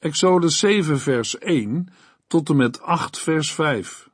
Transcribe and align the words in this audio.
Exodus 0.00 0.58
7 0.58 0.98
vers 0.98 1.38
1 1.38 1.88
tot 2.26 2.48
en 2.48 2.56
met 2.56 2.82
8 2.82 3.18
vers 3.18 3.52
5. 3.52 4.08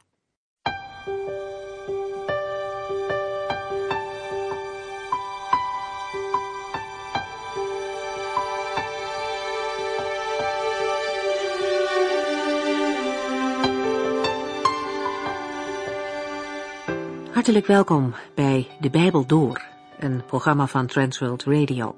Hartelijk 17.33 17.67
welkom 17.67 18.15
bij 18.35 18.67
De 18.81 18.91
Bijbel 18.91 19.27
Door, 19.27 19.63
een 19.99 20.25
programma 20.25 20.67
van 20.67 20.87
Transworld 20.87 21.45
Radio. 21.45 21.95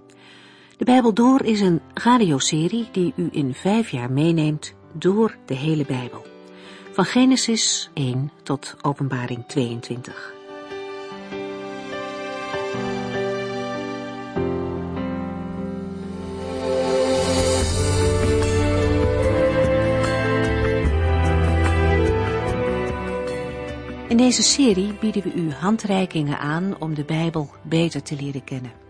De 0.78 0.84
Bijbel 0.84 1.14
Door 1.14 1.44
is 1.44 1.60
een 1.60 1.80
radioserie 1.94 2.88
die 2.92 3.12
u 3.16 3.28
in 3.32 3.54
vijf 3.54 3.88
jaar 3.88 4.10
meeneemt 4.12 4.74
door 4.92 5.36
de 5.46 5.54
hele 5.54 5.84
Bijbel. 5.84 6.26
Van 6.92 7.04
Genesis 7.04 7.90
1 7.94 8.32
tot 8.42 8.76
Openbaring 8.82 9.44
22. 9.46 10.34
In 24.08 24.16
deze 24.16 24.42
serie 24.42 24.92
bieden 25.00 25.22
we 25.22 25.32
u 25.34 25.52
handreikingen 25.52 26.38
aan 26.38 26.76
om 26.78 26.94
de 26.94 27.04
Bijbel 27.04 27.50
beter 27.62 28.02
te 28.02 28.16
leren 28.16 28.44
kennen. 28.44 28.87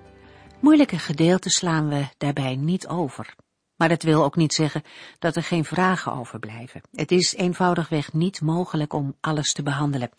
Moeilijke 0.60 0.98
gedeelten 0.98 1.50
slaan 1.50 1.88
we 1.88 2.08
daarbij 2.16 2.56
niet 2.56 2.86
over. 2.86 3.34
Maar 3.76 3.88
dat 3.88 4.02
wil 4.02 4.24
ook 4.24 4.36
niet 4.36 4.54
zeggen 4.54 4.82
dat 5.18 5.36
er 5.36 5.42
geen 5.42 5.64
vragen 5.64 6.12
overblijven. 6.12 6.80
Het 6.92 7.10
is 7.10 7.34
eenvoudigweg 7.34 8.12
niet 8.12 8.40
mogelijk 8.40 8.92
om 8.92 9.16
alles 9.20 9.52
te 9.52 9.62
behandelen. 9.62 10.10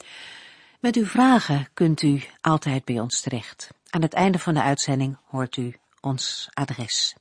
Met 0.80 0.96
uw 0.96 1.06
vragen 1.06 1.68
kunt 1.74 2.02
u 2.02 2.24
altijd 2.42 2.86
bij 2.86 3.00
ons 3.00 3.22
terecht. 3.22 3.70
Aan 3.90 4.02
het 4.02 4.14
einde 4.14 4.40
van 4.40 4.54
de 4.54 4.62
uitzending 4.62 5.18
hoort 5.26 5.58
u 5.58 5.76
ons 6.02 6.50
adres. 6.54 7.16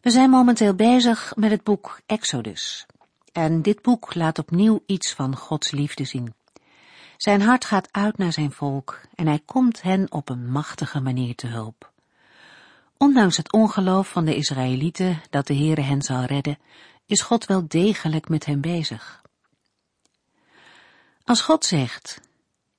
We 0.00 0.10
zijn 0.10 0.30
momenteel 0.30 0.74
bezig 0.74 1.32
met 1.36 1.50
het 1.50 1.62
boek 1.62 2.00
Exodus. 2.06 2.86
En 3.32 3.62
dit 3.62 3.82
boek 3.82 4.14
laat 4.14 4.38
opnieuw 4.38 4.82
iets 4.86 5.12
van 5.12 5.36
Gods 5.36 5.70
liefde 5.70 6.04
zien. 6.04 6.34
Zijn 7.18 7.42
hart 7.42 7.64
gaat 7.64 7.88
uit 7.90 8.18
naar 8.18 8.32
zijn 8.32 8.52
volk 8.52 9.00
en 9.14 9.26
hij 9.26 9.42
komt 9.44 9.82
hen 9.82 10.12
op 10.12 10.28
een 10.28 10.50
machtige 10.50 11.00
manier 11.00 11.34
te 11.34 11.46
hulp. 11.46 11.92
Ondanks 12.96 13.36
het 13.36 13.52
ongeloof 13.52 14.08
van 14.08 14.24
de 14.24 14.36
Israëlieten 14.36 15.20
dat 15.30 15.46
de 15.46 15.54
Heere 15.54 15.80
hen 15.80 16.02
zal 16.02 16.24
redden, 16.24 16.58
is 17.06 17.20
God 17.20 17.46
wel 17.46 17.68
degelijk 17.68 18.28
met 18.28 18.44
hen 18.44 18.60
bezig. 18.60 19.22
Als 21.24 21.40
God 21.40 21.64
zegt, 21.64 22.20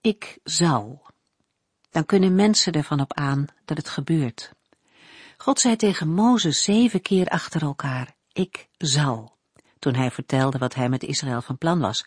ik 0.01 0.37
zal, 0.43 1.01
dan 1.89 2.05
kunnen 2.05 2.35
mensen 2.35 2.73
ervan 2.73 2.99
op 3.01 3.13
aan 3.13 3.45
dat 3.65 3.77
het 3.77 3.89
gebeurt. 3.89 4.53
God 5.37 5.59
zei 5.59 5.75
tegen 5.75 6.13
Mozes 6.13 6.63
zeven 6.63 7.01
keer 7.01 7.27
achter 7.27 7.61
elkaar, 7.61 8.15
ik 8.31 8.67
zal 8.77 9.37
toen 9.79 9.95
hij 9.95 10.11
vertelde 10.11 10.57
wat 10.57 10.75
hij 10.75 10.89
met 10.89 11.03
Israël 11.03 11.41
van 11.41 11.57
plan 11.57 11.79
was. 11.79 12.05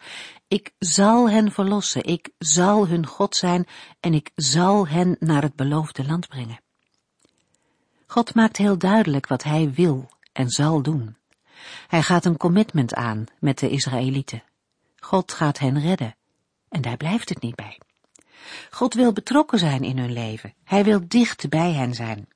Ik 0.48 0.72
zal 0.78 1.30
hen 1.30 1.52
verlossen, 1.52 2.04
ik 2.04 2.30
zal 2.38 2.88
hun 2.88 3.06
God 3.06 3.36
zijn 3.36 3.66
en 4.00 4.14
ik 4.14 4.30
zal 4.34 4.88
hen 4.88 5.16
naar 5.18 5.42
het 5.42 5.56
beloofde 5.56 6.04
land 6.04 6.28
brengen. 6.28 6.60
God 8.06 8.34
maakt 8.34 8.56
heel 8.56 8.78
duidelijk 8.78 9.26
wat 9.26 9.42
hij 9.42 9.72
wil 9.72 10.10
en 10.32 10.48
zal 10.48 10.82
doen. 10.82 11.16
Hij 11.86 12.02
gaat 12.02 12.24
een 12.24 12.36
commitment 12.36 12.94
aan 12.94 13.24
met 13.38 13.58
de 13.58 13.68
Israëlieten. 13.68 14.42
God 14.98 15.32
gaat 15.32 15.58
hen 15.58 15.80
redden. 15.80 16.16
En 16.68 16.80
daar 16.80 16.96
blijft 16.96 17.28
het 17.28 17.40
niet 17.40 17.54
bij. 17.54 17.78
God 18.70 18.94
wil 18.94 19.12
betrokken 19.12 19.58
zijn 19.58 19.82
in 19.82 19.98
hun 19.98 20.12
leven. 20.12 20.54
Hij 20.64 20.84
wil 20.84 21.00
dicht 21.08 21.48
bij 21.48 21.72
hen 21.72 21.94
zijn. 21.94 22.28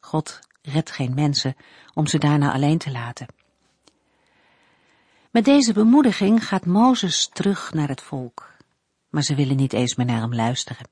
God 0.00 0.38
redt 0.62 0.90
geen 0.90 1.14
mensen 1.14 1.56
om 1.94 2.06
ze 2.06 2.18
daarna 2.18 2.52
alleen 2.52 2.78
te 2.78 2.90
laten. 2.90 3.26
Met 5.30 5.44
deze 5.44 5.72
bemoediging 5.72 6.46
gaat 6.46 6.66
Mozes 6.66 7.28
terug 7.32 7.72
naar 7.72 7.88
het 7.88 8.00
volk. 8.00 8.52
Maar 9.08 9.22
ze 9.22 9.34
willen 9.34 9.56
niet 9.56 9.72
eens 9.72 9.94
meer 9.94 10.06
naar 10.06 10.20
hem 10.20 10.34
luisteren. 10.34 10.88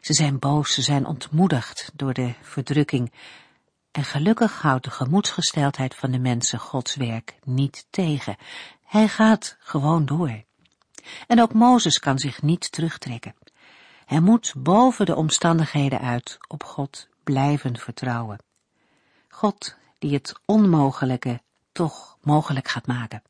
Ze 0.00 0.12
zijn 0.12 0.38
boos, 0.38 0.74
ze 0.74 0.82
zijn 0.82 1.06
ontmoedigd 1.06 1.90
door 1.94 2.12
de 2.12 2.34
verdrukking. 2.42 3.12
En 3.90 4.04
gelukkig 4.04 4.62
houdt 4.62 4.84
de 4.84 4.90
gemoedsgesteldheid 4.90 5.94
van 5.94 6.10
de 6.10 6.18
mensen 6.18 6.58
Gods 6.58 6.96
werk 6.96 7.34
niet 7.44 7.86
tegen. 7.90 8.36
Hij 8.84 9.08
gaat 9.08 9.56
gewoon 9.60 10.06
door. 10.06 10.44
En 11.26 11.40
ook 11.40 11.52
Mozes 11.52 11.98
kan 11.98 12.18
zich 12.18 12.42
niet 12.42 12.72
terugtrekken. 12.72 13.34
Hij 14.04 14.20
moet 14.20 14.54
boven 14.56 15.06
de 15.06 15.16
omstandigheden 15.16 16.00
uit 16.00 16.38
op 16.48 16.64
God 16.64 17.08
blijven 17.24 17.78
vertrouwen. 17.78 18.38
God 19.28 19.76
die 19.98 20.14
het 20.14 20.40
onmogelijke 20.44 21.40
toch 21.72 22.16
mogelijk 22.20 22.68
gaat 22.68 22.86
maken. 22.86 23.22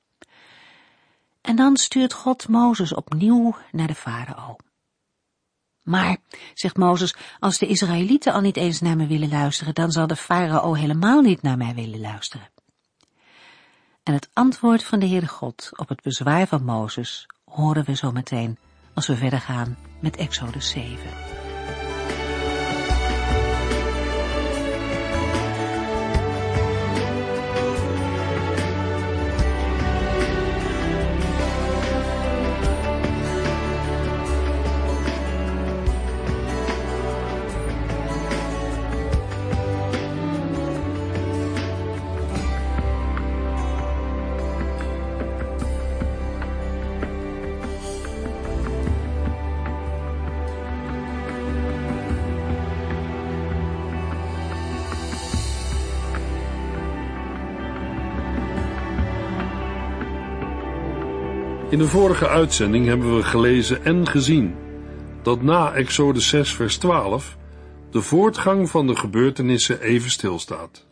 Dan 1.61 1.77
stuurt 1.77 2.13
God 2.13 2.49
Mozes 2.49 2.95
opnieuw 2.95 3.57
naar 3.73 3.87
de 3.87 3.95
farao. 3.95 4.57
Maar, 5.83 6.17
zegt 6.55 6.77
Mozes, 6.77 7.15
als 7.39 7.59
de 7.59 7.67
Israëlieten 7.67 8.33
al 8.33 8.41
niet 8.41 8.57
eens 8.57 8.81
naar 8.81 8.97
me 8.97 9.07
willen 9.07 9.29
luisteren, 9.29 9.75
dan 9.75 9.91
zal 9.91 10.07
de 10.07 10.17
farao 10.17 10.73
helemaal 10.75 11.21
niet 11.21 11.43
naar 11.43 11.57
mij 11.57 11.75
willen 11.75 12.01
luisteren. 12.01 12.51
En 14.03 14.13
het 14.13 14.31
antwoord 14.33 14.85
van 14.85 14.99
de 14.99 15.07
Heere 15.07 15.29
God 15.29 15.71
op 15.77 15.89
het 15.89 16.03
bezwaar 16.03 16.47
van 16.47 16.65
Mozes 16.65 17.27
horen 17.45 17.85
we 17.85 17.95
zo 17.95 18.13
meteen 18.13 18.59
als 18.95 19.07
we 19.07 19.17
verder 19.17 19.41
gaan 19.41 19.77
met 20.01 20.17
Exodus 20.17 20.71
7. 20.71 21.40
In 61.71 61.79
de 61.79 61.89
vorige 61.89 62.29
uitzending 62.29 62.87
hebben 62.87 63.17
we 63.17 63.23
gelezen 63.23 63.85
en 63.85 64.09
gezien 64.09 64.55
dat 65.23 65.43
na 65.43 65.73
Exode 65.73 66.21
6 66.21 66.55
vers 66.55 66.77
12 66.77 67.37
de 67.91 68.03
voortgang 68.03 68.71
van 68.71 68.87
de 68.87 68.97
gebeurtenissen 68.97 69.81
even 69.81 70.11
stilstaat. 70.11 70.87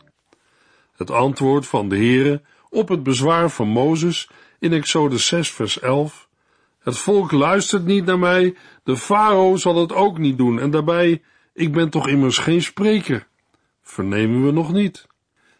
Het 0.95 1.11
antwoord 1.11 1.67
van 1.67 1.89
de 1.89 1.95
Heere 1.95 2.41
op 2.69 2.89
het 2.89 3.03
bezwaar 3.03 3.49
van 3.49 3.67
Mozes 3.67 4.29
in 4.59 4.73
Exode 4.73 5.17
6 5.17 5.51
vers 5.51 5.79
11 5.79 6.29
Het 6.79 6.97
volk 6.97 7.31
luistert 7.31 7.85
niet 7.85 8.05
naar 8.05 8.19
mij, 8.19 8.55
de 8.83 8.97
farao 8.97 9.55
zal 9.55 9.75
het 9.75 9.93
ook 9.93 10.17
niet 10.17 10.37
doen 10.37 10.59
en 10.59 10.71
daarbij, 10.71 11.21
ik 11.53 11.71
ben 11.71 11.89
toch 11.89 12.07
immers 12.07 12.37
geen 12.37 12.61
spreker. 12.61 13.27
Vernemen 13.81 14.45
we 14.45 14.51
nog 14.51 14.73
niet. 14.73 15.07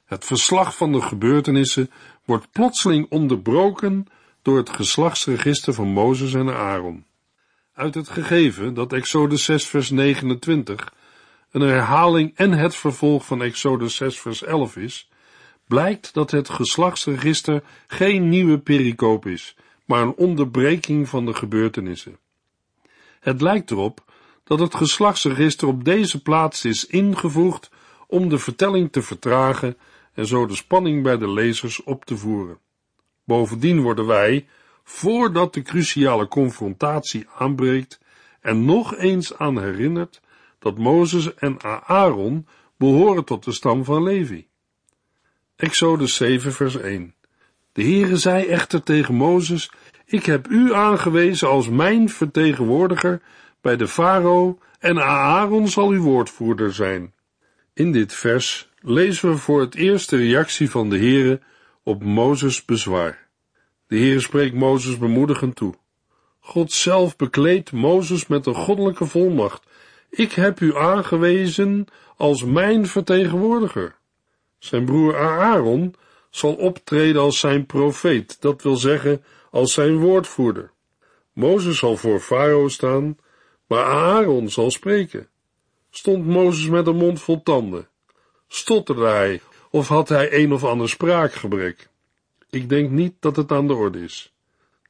Het 0.06 0.26
verslag 0.26 0.76
van 0.76 0.92
de 0.92 1.02
gebeurtenissen 1.02 1.92
wordt 2.26 2.52
plotseling 2.52 3.06
onderbroken 3.10 4.08
door 4.42 4.58
het 4.58 4.70
geslachtsregister 4.70 5.74
van 5.74 5.88
Mozes 5.88 6.34
en 6.34 6.50
Aaron. 6.56 7.06
Uit 7.74 7.96
het 7.96 8.10
gegeven 8.10 8.74
dat 8.74 8.94
Exodus 8.94 9.44
6 9.44 9.68
vers 9.68 9.90
29 9.90 10.94
een 11.52 11.62
herhaling 11.62 12.32
en 12.36 12.52
het 12.52 12.76
vervolg 12.76 13.26
van 13.26 13.42
Exodus 13.42 13.96
6 13.96 14.20
vers 14.20 14.44
11 14.44 14.76
is, 14.76 15.10
blijkt 15.68 16.14
dat 16.14 16.32
het 16.32 16.50
geslachtsregister 16.50 17.64
geen 17.88 18.30
nieuwe 18.30 18.60
pericoop 18.60 19.26
is, 19.26 19.56
maar 19.86 20.02
een 20.02 20.16
onderbreking 20.16 21.10
van 21.10 21.26
de 21.26 21.34
gebeurtenissen. 21.34 22.18
Het 23.20 23.42
lijkt 23.42 23.72
erop 23.72 24.04
dat 24.44 24.60
het 24.60 24.76
geslachtsregister 24.76 25.68
op 25.68 25.84
deze 25.84 26.22
plaats 26.22 26.66
is 26.66 26.86
ingevoegd 26.86 27.70
om 28.08 28.30
de 28.30 28.40
vertelling 28.40 28.92
te 28.92 29.02
vertragen 29.02 29.78
en 30.14 30.26
zo 30.26 30.46
de 30.46 30.56
spanning 30.56 31.04
bij 31.04 31.18
de 31.18 31.32
lezers 31.32 31.84
op 31.84 32.06
te 32.06 32.18
voeren. 32.18 32.60
Bovendien 33.30 33.82
worden 33.82 34.06
wij, 34.06 34.48
voordat 34.84 35.54
de 35.54 35.62
cruciale 35.62 36.28
confrontatie 36.28 37.28
aanbreekt, 37.38 38.00
er 38.42 38.56
nog 38.56 38.96
eens 38.96 39.38
aan 39.38 39.62
herinnerd 39.62 40.22
dat 40.60 40.78
Mozes 40.78 41.34
en 41.34 41.62
Aaron 41.86 42.48
behoren 42.78 43.24
tot 43.24 43.44
de 43.44 43.52
stam 43.52 43.84
van 43.84 44.04
Levi. 44.04 44.48
Exodus 45.56 46.16
7 46.16 46.54
vers 46.54 46.76
1 46.76 47.14
De 47.72 47.84
Heere 47.84 48.18
zei 48.18 48.46
echter 48.46 48.84
tegen 48.84 49.16
Mozes, 49.16 49.72
ik 50.06 50.26
heb 50.26 50.48
u 50.48 50.74
aangewezen 50.74 51.48
als 51.48 51.70
mijn 51.70 52.10
vertegenwoordiger 52.10 53.22
bij 53.62 53.76
de 53.76 53.88
farao 53.88 54.60
en 54.80 55.04
Aaron 55.04 55.68
zal 55.68 55.90
uw 55.90 56.02
woordvoerder 56.02 56.74
zijn. 56.74 57.14
In 57.74 57.92
dit 57.92 58.14
vers 58.14 58.70
lezen 58.80 59.30
we 59.30 59.38
voor 59.38 59.62
het 59.62 59.76
eerst 59.76 60.10
de 60.10 60.18
reactie 60.18 60.70
van 60.70 60.90
de 60.90 60.98
Heere 60.98 61.42
op 61.84 62.04
Mozes 62.04 62.66
bezwaar. 62.66 63.28
De 63.88 63.98
Heere 63.98 64.20
spreekt 64.20 64.56
Mozes 64.56 64.98
bemoedigend 64.98 65.56
toe. 65.56 65.74
God 66.40 66.72
zelf 66.72 67.16
bekleedt 67.16 67.72
Mozes 67.72 68.28
met 68.28 68.46
een 68.46 68.56
goddelijke 68.56 69.06
volmacht. 69.06 69.64
Ik 70.10 70.32
heb 70.32 70.60
u 70.60 70.78
aangewezen 70.78 71.88
als 72.18 72.44
mijn 72.44 72.88
vertegenwoordiger. 72.88 73.96
Zijn 74.58 74.86
broer 74.86 75.18
Aaron 75.18 75.96
zal 76.30 76.54
optreden 76.54 77.22
als 77.22 77.40
zijn 77.40 77.66
profeet, 77.66 78.42
dat 78.42 78.62
wil 78.62 78.76
zeggen 78.76 79.24
als 79.52 79.74
zijn 79.74 79.98
woordvoerder. 79.98 80.72
Mozes 81.34 81.78
zal 81.78 81.98
voor 81.98 82.20
Farao 82.20 82.68
staan, 82.68 83.18
maar 83.68 83.84
Aaron 83.84 84.50
zal 84.50 84.72
spreken. 84.72 85.28
Stond 85.90 86.26
Mozes 86.26 86.70
met 86.70 86.88
een 86.88 86.96
mond 86.96 87.22
vol 87.22 87.44
tanden? 87.44 87.88
Stotterde 88.48 89.06
hij 89.06 89.42
of 89.70 89.88
had 89.88 90.10
hij 90.10 90.34
een 90.34 90.54
of 90.54 90.64
ander 90.64 90.90
spraakgebrek? 90.90 91.90
Ik 92.50 92.70
denk 92.70 92.90
niet 92.90 93.14
dat 93.20 93.36
het 93.36 93.52
aan 93.52 93.68
de 93.68 93.74
orde 93.74 94.04
is. 94.04 94.34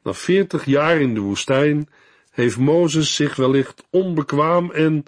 Na 0.03 0.13
veertig 0.13 0.65
jaar 0.65 1.01
in 1.01 1.13
de 1.13 1.19
woestijn 1.19 1.89
heeft 2.31 2.57
Mozes 2.57 3.15
zich 3.15 3.35
wellicht 3.35 3.83
onbekwaam 3.89 4.71
en 4.71 5.03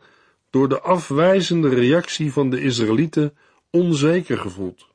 door 0.49 0.69
de 0.69 0.81
afwijzende 0.81 1.69
reactie 1.69 2.31
van 2.31 2.49
de 2.49 2.61
Israëlieten 2.61 3.37
onzeker 3.69 4.37
gevoeld. 4.37 4.87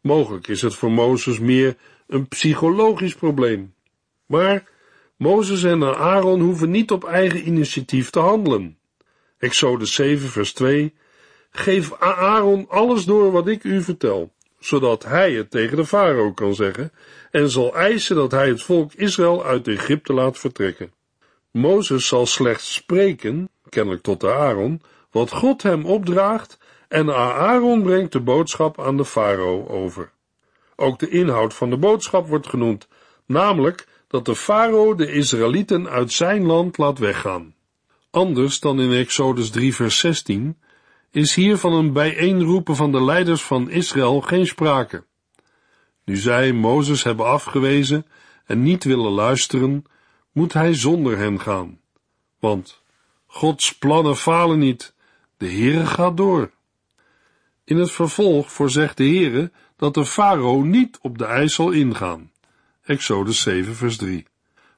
Mogelijk 0.00 0.48
is 0.48 0.62
het 0.62 0.74
voor 0.74 0.90
Mozes 0.90 1.38
meer 1.38 1.76
een 2.06 2.28
psychologisch 2.28 3.14
probleem. 3.14 3.74
Maar 4.26 4.64
Mozes 5.16 5.62
en 5.62 5.96
Aaron 5.96 6.40
hoeven 6.40 6.70
niet 6.70 6.90
op 6.90 7.04
eigen 7.04 7.46
initiatief 7.46 8.10
te 8.10 8.18
handelen. 8.18 8.78
Exodus 9.38 9.94
7, 9.94 10.28
vers 10.28 10.52
2. 10.52 10.94
Geef 11.52 11.92
Aaron 11.98 12.66
alles 12.68 13.04
door 13.04 13.32
wat 13.32 13.48
ik 13.48 13.64
u 13.64 13.82
vertel, 13.82 14.32
zodat 14.58 15.04
hij 15.04 15.32
het 15.32 15.50
tegen 15.50 15.76
de 15.76 15.86
farao 15.86 16.32
kan 16.32 16.54
zeggen 16.54 16.92
en 17.30 17.50
zal 17.50 17.74
eisen 17.74 18.16
dat 18.16 18.30
hij 18.30 18.48
het 18.48 18.62
volk 18.62 18.92
Israël 18.92 19.44
uit 19.44 19.68
Egypte 19.68 20.12
laat 20.12 20.38
vertrekken. 20.38 20.92
Mozes 21.50 22.06
zal 22.06 22.26
slechts 22.26 22.74
spreken, 22.74 23.48
kennelijk 23.68 24.02
tot 24.02 24.24
Aaron, 24.24 24.82
wat 25.10 25.30
God 25.30 25.62
hem 25.62 25.84
opdraagt 25.84 26.58
en 26.88 27.14
Aaron 27.14 27.82
brengt 27.82 28.12
de 28.12 28.20
boodschap 28.20 28.80
aan 28.80 28.96
de 28.96 29.04
farao 29.04 29.66
over. 29.68 30.10
Ook 30.76 30.98
de 30.98 31.08
inhoud 31.08 31.54
van 31.54 31.70
de 31.70 31.76
boodschap 31.76 32.28
wordt 32.28 32.46
genoemd, 32.46 32.88
namelijk 33.26 33.86
dat 34.08 34.24
de 34.24 34.36
farao 34.36 34.94
de 34.94 35.12
Israëlieten 35.12 35.88
uit 35.88 36.12
zijn 36.12 36.46
land 36.46 36.78
laat 36.78 36.98
weggaan. 36.98 37.54
Anders 38.10 38.60
dan 38.60 38.80
in 38.80 38.92
Exodus 38.92 39.50
3 39.50 39.74
vers 39.74 39.98
16 39.98 40.56
is 41.12 41.34
hier 41.34 41.56
van 41.56 41.72
een 41.72 41.92
bijeenroepen 41.92 42.76
van 42.76 42.92
de 42.92 43.02
leiders 43.02 43.42
van 43.42 43.70
Israël 43.70 44.20
geen 44.20 44.46
sprake. 44.46 45.04
Nu 46.04 46.16
zij 46.16 46.52
Mozes 46.52 47.02
hebben 47.02 47.26
afgewezen 47.26 48.06
en 48.44 48.62
niet 48.62 48.84
willen 48.84 49.12
luisteren, 49.12 49.84
moet 50.32 50.52
hij 50.52 50.74
zonder 50.74 51.18
hen 51.18 51.40
gaan. 51.40 51.80
Want 52.38 52.82
Gods 53.26 53.74
plannen 53.78 54.16
falen 54.16 54.58
niet, 54.58 54.94
de 55.36 55.46
Heere 55.46 55.86
gaat 55.86 56.16
door. 56.16 56.50
In 57.64 57.76
het 57.76 57.90
vervolg 57.90 58.52
voorzegt 58.52 58.96
de 58.96 59.04
Heere 59.04 59.50
dat 59.76 59.94
de 59.94 60.04
farao 60.04 60.62
niet 60.62 60.98
op 61.02 61.18
de 61.18 61.24
eis 61.24 61.54
zal 61.54 61.70
ingaan. 61.70 62.30
Exodus 62.82 63.40
7 63.40 63.74
vers 63.74 63.96
3. 63.96 64.26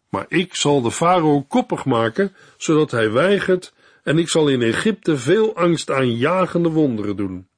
Maar 0.08 0.26
ik 0.28 0.54
zal 0.54 0.82
de 0.82 0.90
farao 0.90 1.42
koppig 1.42 1.84
maken, 1.84 2.34
zodat 2.56 2.90
hij 2.90 3.10
weigert, 3.10 3.73
en 4.04 4.18
ik 4.18 4.28
zal 4.28 4.48
in 4.48 4.62
Egypte 4.62 5.16
veel 5.16 5.56
angst 5.56 5.90
aanjagende 5.90 6.68
wonderen 6.68 7.16
doen. 7.16 7.48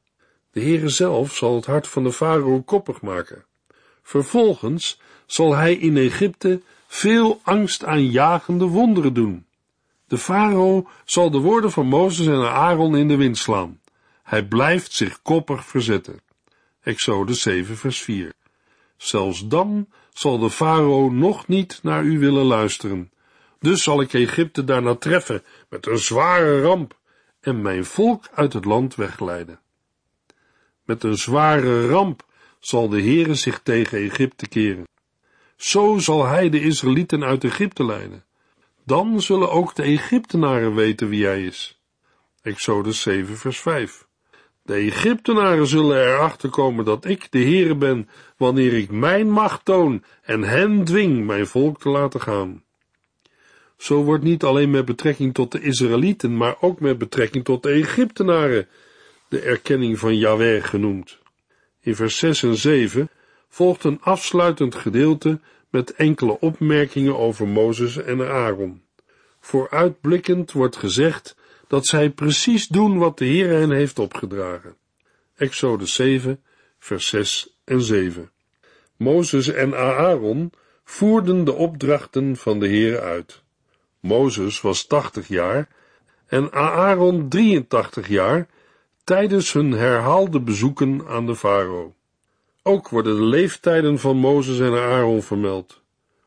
De 0.53 0.61
Heere 0.61 0.89
zelf 0.89 1.35
zal 1.35 1.55
het 1.55 1.67
hart 1.67 1.89
van 1.89 2.05
de 2.05 2.13
farao 2.13 2.63
koppig 2.63 3.01
maken. 3.01 3.45
Vervolgens 4.03 5.01
zal 5.27 5.55
hij 5.55 5.75
in 5.75 5.97
Egypte 5.97 6.61
veel 6.87 7.41
angst 7.43 7.85
aanjagende 7.85 8.65
wonderen 8.65 9.15
doen. 9.15 9.47
De 10.07 10.19
farao 10.19 10.89
zal 11.05 11.31
de 11.31 11.39
woorden 11.39 11.71
van 11.71 11.87
Mozes 11.87 12.27
en 12.27 12.51
Aaron 12.51 12.97
in 12.97 13.09
de 13.09 13.17
wind 13.17 13.39
slaan. 13.39 13.81
Hij 14.23 14.45
blijft 14.45 14.93
zich 14.93 15.23
koppig 15.23 15.65
verzetten. 15.65 16.21
Exodus 16.83 17.41
7 17.41 17.77
vers 17.77 18.03
4. 18.03 18.33
Zelfs 18.97 19.49
dan 19.49 19.89
zal 20.13 20.39
de 20.39 20.51
farao 20.51 21.11
nog 21.11 21.49
niet 21.49 21.81
naar 21.83 22.05
u 22.05 22.19
willen 22.19 22.45
luisteren. 22.45 23.11
Dus 23.59 23.83
zal 23.83 24.01
ik 24.01 24.13
Egypte 24.13 24.65
daarna 24.65 24.95
treffen 24.95 25.43
met 25.69 25.87
een 25.87 25.99
zware 25.99 26.63
ramp 26.63 26.99
en 27.41 27.63
mijn 27.63 27.85
volk 27.85 28.29
uit 28.35 28.53
het 28.53 28.65
land 28.65 28.95
wegleiden. 28.95 29.61
Met 30.85 31.03
een 31.03 31.17
zware 31.17 31.87
ramp 31.89 32.25
zal 32.61 32.89
de 32.89 33.01
Heere 33.01 33.35
zich 33.35 33.61
tegen 33.63 33.99
Egypte 33.99 34.49
keren. 34.49 34.89
Zo 35.57 35.99
zal 35.99 36.27
hij 36.27 36.51
de 36.51 36.61
Israëlieten 36.61 37.25
uit 37.25 37.45
Egypte 37.45 37.85
leiden. 37.85 38.25
Dan 38.85 39.21
zullen 39.21 39.51
ook 39.51 39.75
de 39.75 39.83
Egyptenaren 39.83 40.75
weten 40.75 41.09
wie 41.09 41.25
hij 41.25 41.45
is. 41.45 41.81
Exodus 42.43 43.01
7 43.01 43.37
vers 43.37 43.61
5. 43.61 44.07
De 44.63 44.75
Egyptenaren 44.75 45.67
zullen 45.67 46.03
erachter 46.03 46.51
komen 46.51 46.85
dat 46.85 47.05
ik 47.05 47.31
de 47.31 47.39
Heere 47.39 47.75
ben, 47.75 48.09
wanneer 48.37 48.73
ik 48.73 48.91
mijn 48.91 49.31
macht 49.31 49.65
toon 49.65 50.05
en 50.23 50.43
hen 50.43 50.85
dwing 50.85 51.27
mijn 51.27 51.47
volk 51.47 51.81
te 51.81 51.89
laten 51.89 52.21
gaan. 52.21 52.65
Zo 53.77 54.03
wordt 54.03 54.25
niet 54.25 54.43
alleen 54.43 54.71
met 54.71 54.85
betrekking 54.85 55.35
tot 55.35 55.53
de 55.53 55.61
Israëlieten, 55.61 56.37
maar 56.37 56.57
ook 56.61 56.81
met 56.81 56.99
betrekking 56.99 57.45
tot 57.45 57.63
de 57.63 57.71
Egyptenaren 57.71 58.69
de 59.29 59.41
erkenning 59.41 59.99
van 59.99 60.19
Yahweh 60.19 60.65
genoemd. 60.65 61.19
In 61.81 61.97
vers 61.97 62.19
6 62.19 62.43
en 62.43 62.57
7 62.57 63.11
volgt 63.49 63.85
een 63.85 64.01
afsluitend 64.01 64.75
gedeelte 64.75 65.41
met 65.71 65.95
enkele 65.95 66.41
opmerkingen 66.41 67.19
over 67.19 67.49
Mozes 67.49 67.97
en 67.97 68.29
Aaron. 68.29 68.83
Vooruitblikkend 69.41 70.53
wordt 70.53 70.77
gezegd 70.77 71.37
dat 71.69 71.87
zij 71.87 72.11
precies 72.11 72.69
doen 72.69 72.99
wat 72.99 73.19
de 73.19 73.25
Heer 73.25 73.49
hen 73.49 73.71
heeft 73.71 73.99
opgedragen. 73.99 74.77
Exodus 75.37 75.95
7, 75.95 76.43
vers 76.79 77.09
6 77.09 77.59
en 77.65 77.81
7. 77.81 78.31
Mozes 78.97 79.49
en 79.49 79.75
Aaron 79.75 80.53
voerden 80.85 81.45
de 81.45 81.53
opdrachten 81.53 82.37
van 82.37 82.61
de 82.61 82.67
Heer 82.67 83.01
uit. 83.01 83.45
Mozes 84.07 84.61
was 84.61 84.87
80 84.87 85.29
jaar 85.29 85.69
en 86.27 86.53
Aaron 86.53 87.29
83 87.29 88.09
jaar 88.09 88.49
tijdens 89.05 89.53
hun 89.53 89.73
herhaalde 89.73 90.41
bezoeken 90.41 91.07
aan 91.09 91.27
de 91.27 91.37
farao. 91.37 91.95
Ook 92.63 92.89
worden 92.89 93.17
de 93.17 93.23
leeftijden 93.23 93.99
van 93.99 94.17
Mozes 94.17 94.59
en 94.59 94.73
Aaron 94.73 95.23
vermeld. 95.23 95.83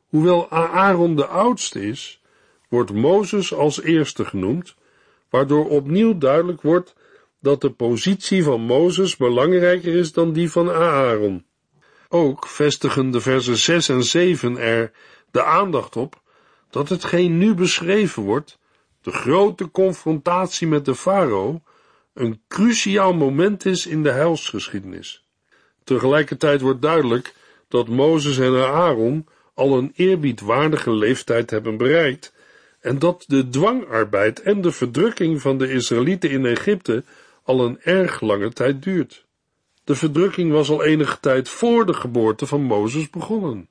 Hoewel 0.10 0.50
Aaron 0.50 1.16
de 1.16 1.26
oudste 1.26 1.88
is, 1.88 2.22
wordt 2.70 2.94
Mozes 2.94 3.54
als 3.54 3.82
eerste 3.82 4.26
genoemd, 4.26 4.76
waardoor 5.30 5.70
opnieuw 5.70 6.18
duidelijk 6.18 6.62
wordt 6.62 6.96
dat 7.42 7.62
de 7.62 7.70
positie 7.70 8.44
van 8.44 8.62
Mozes 8.62 9.16
belangrijker 9.16 9.96
is 9.96 10.14
dan 10.14 10.34
die 10.34 10.52
van 10.52 10.70
Aaron. 10.70 11.46
Ook 12.10 12.48
vestigen 12.48 13.12
de 13.12 13.22
versen 13.22 13.58
6 13.58 13.90
en 13.90 14.04
7 14.04 14.58
er 14.58 14.92
de 15.32 15.44
aandacht 15.44 15.96
op 15.96 16.22
dat 16.70 16.90
hetgeen 16.90 17.38
nu 17.38 17.54
beschreven 17.54 18.24
wordt, 18.24 18.58
de 19.02 19.12
grote 19.12 19.72
confrontatie 19.72 20.68
met 20.68 20.86
de 20.86 20.96
farao, 20.96 21.62
een 22.14 22.42
cruciaal 22.48 23.14
moment 23.14 23.66
is 23.66 23.88
in 23.88 24.04
de 24.04 24.12
heilsgeschiedenis. 24.12 25.26
Tegelijkertijd 25.84 26.62
wordt 26.62 26.82
duidelijk 26.82 27.36
dat 27.68 27.88
Mozes 27.88 28.38
en 28.38 28.66
Aaron 28.68 29.28
al 29.54 29.78
een 29.78 29.92
eerbiedwaardige 29.96 30.92
leeftijd 30.92 31.50
hebben 31.50 31.78
bereikt 31.78 32.34
en 32.80 33.00
dat 33.00 33.24
de 33.28 33.50
dwangarbeid 33.50 34.42
en 34.42 34.62
de 34.62 34.72
verdrukking 34.72 35.42
van 35.42 35.58
de 35.58 35.72
Israëlieten 35.72 36.30
in 36.30 36.46
Egypte 36.46 37.04
al 37.44 37.66
een 37.66 37.82
erg 37.82 38.22
lange 38.22 38.54
tijd 38.54 38.84
duurt. 38.84 39.26
De 39.84 39.96
verdrukking 39.96 40.52
was 40.52 40.70
al 40.70 40.84
enige 40.84 41.20
tijd 41.20 41.50
voor 41.50 41.86
de 41.86 41.94
geboorte 41.94 42.46
van 42.46 42.62
Mozes 42.62 43.10
begonnen. 43.10 43.70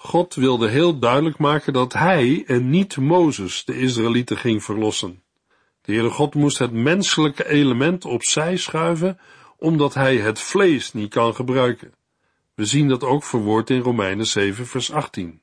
God 0.00 0.34
wilde 0.34 0.68
heel 0.68 0.98
duidelijk 0.98 1.38
maken 1.38 1.72
dat 1.72 1.92
hij 1.92 2.44
en 2.46 2.70
niet 2.70 2.96
Mozes 2.96 3.64
de 3.64 3.78
Israëlieten 3.78 4.36
ging 4.36 4.64
verlossen. 4.64 5.22
De 5.82 5.92
Heere 5.92 6.10
God 6.10 6.34
moest 6.34 6.58
het 6.58 6.72
menselijke 6.72 7.48
element 7.48 8.04
opzij 8.04 8.56
schuiven, 8.56 9.18
omdat 9.56 9.94
hij 9.94 10.16
het 10.16 10.40
vlees 10.40 10.92
niet 10.92 11.10
kan 11.10 11.34
gebruiken. 11.34 11.94
We 12.54 12.64
zien 12.64 12.88
dat 12.88 13.04
ook 13.04 13.24
verwoord 13.24 13.70
in 13.70 13.80
Romeinen 13.80 14.26
7 14.26 14.66
vers 14.66 14.92
18. 14.92 15.40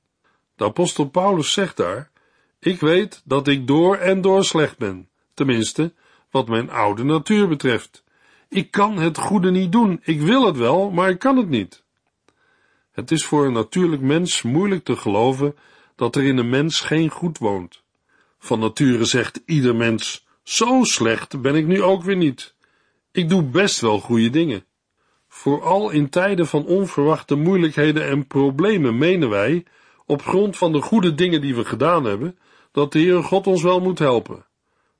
De 0.55 0.63
apostel 0.63 1.05
Paulus 1.09 1.53
zegt 1.53 1.77
daar, 1.77 2.11
ik 2.59 2.79
weet 2.79 3.21
dat 3.25 3.47
ik 3.47 3.67
door 3.67 3.97
en 3.97 4.21
door 4.21 4.45
slecht 4.45 4.77
ben, 4.77 5.09
tenminste, 5.33 5.93
wat 6.31 6.47
mijn 6.47 6.69
oude 6.69 7.03
natuur 7.03 7.47
betreft. 7.47 8.03
Ik 8.49 8.71
kan 8.71 8.97
het 8.97 9.17
goede 9.17 9.51
niet 9.51 9.71
doen. 9.71 9.99
Ik 10.03 10.21
wil 10.21 10.45
het 10.45 10.57
wel, 10.57 10.91
maar 10.91 11.09
ik 11.09 11.19
kan 11.19 11.37
het 11.37 11.49
niet. 11.49 11.84
Het 12.95 13.11
is 13.11 13.25
voor 13.25 13.45
een 13.45 13.53
natuurlijk 13.53 14.01
mens 14.01 14.41
moeilijk 14.41 14.83
te 14.83 14.95
geloven 14.95 15.55
dat 15.95 16.15
er 16.15 16.23
in 16.23 16.37
een 16.37 16.49
mens 16.49 16.79
geen 16.79 17.09
goed 17.09 17.37
woont. 17.37 17.83
Van 18.39 18.59
nature 18.59 19.05
zegt 19.05 19.41
ieder 19.45 19.75
mens, 19.75 20.25
zo 20.43 20.83
slecht 20.83 21.41
ben 21.41 21.55
ik 21.55 21.65
nu 21.65 21.81
ook 21.81 22.03
weer 22.03 22.15
niet. 22.15 22.55
Ik 23.11 23.29
doe 23.29 23.43
best 23.43 23.79
wel 23.79 23.99
goede 23.99 24.29
dingen. 24.29 24.65
Vooral 25.27 25.89
in 25.89 26.09
tijden 26.09 26.47
van 26.47 26.65
onverwachte 26.65 27.35
moeilijkheden 27.35 28.07
en 28.07 28.27
problemen 28.27 28.97
menen 28.97 29.29
wij, 29.29 29.65
op 30.05 30.21
grond 30.21 30.57
van 30.57 30.71
de 30.71 30.81
goede 30.81 31.15
dingen 31.15 31.41
die 31.41 31.55
we 31.55 31.65
gedaan 31.65 32.03
hebben, 32.03 32.37
dat 32.71 32.91
de 32.91 32.99
Heere 32.99 33.23
God 33.23 33.47
ons 33.47 33.63
wel 33.63 33.79
moet 33.79 33.99
helpen. 33.99 34.45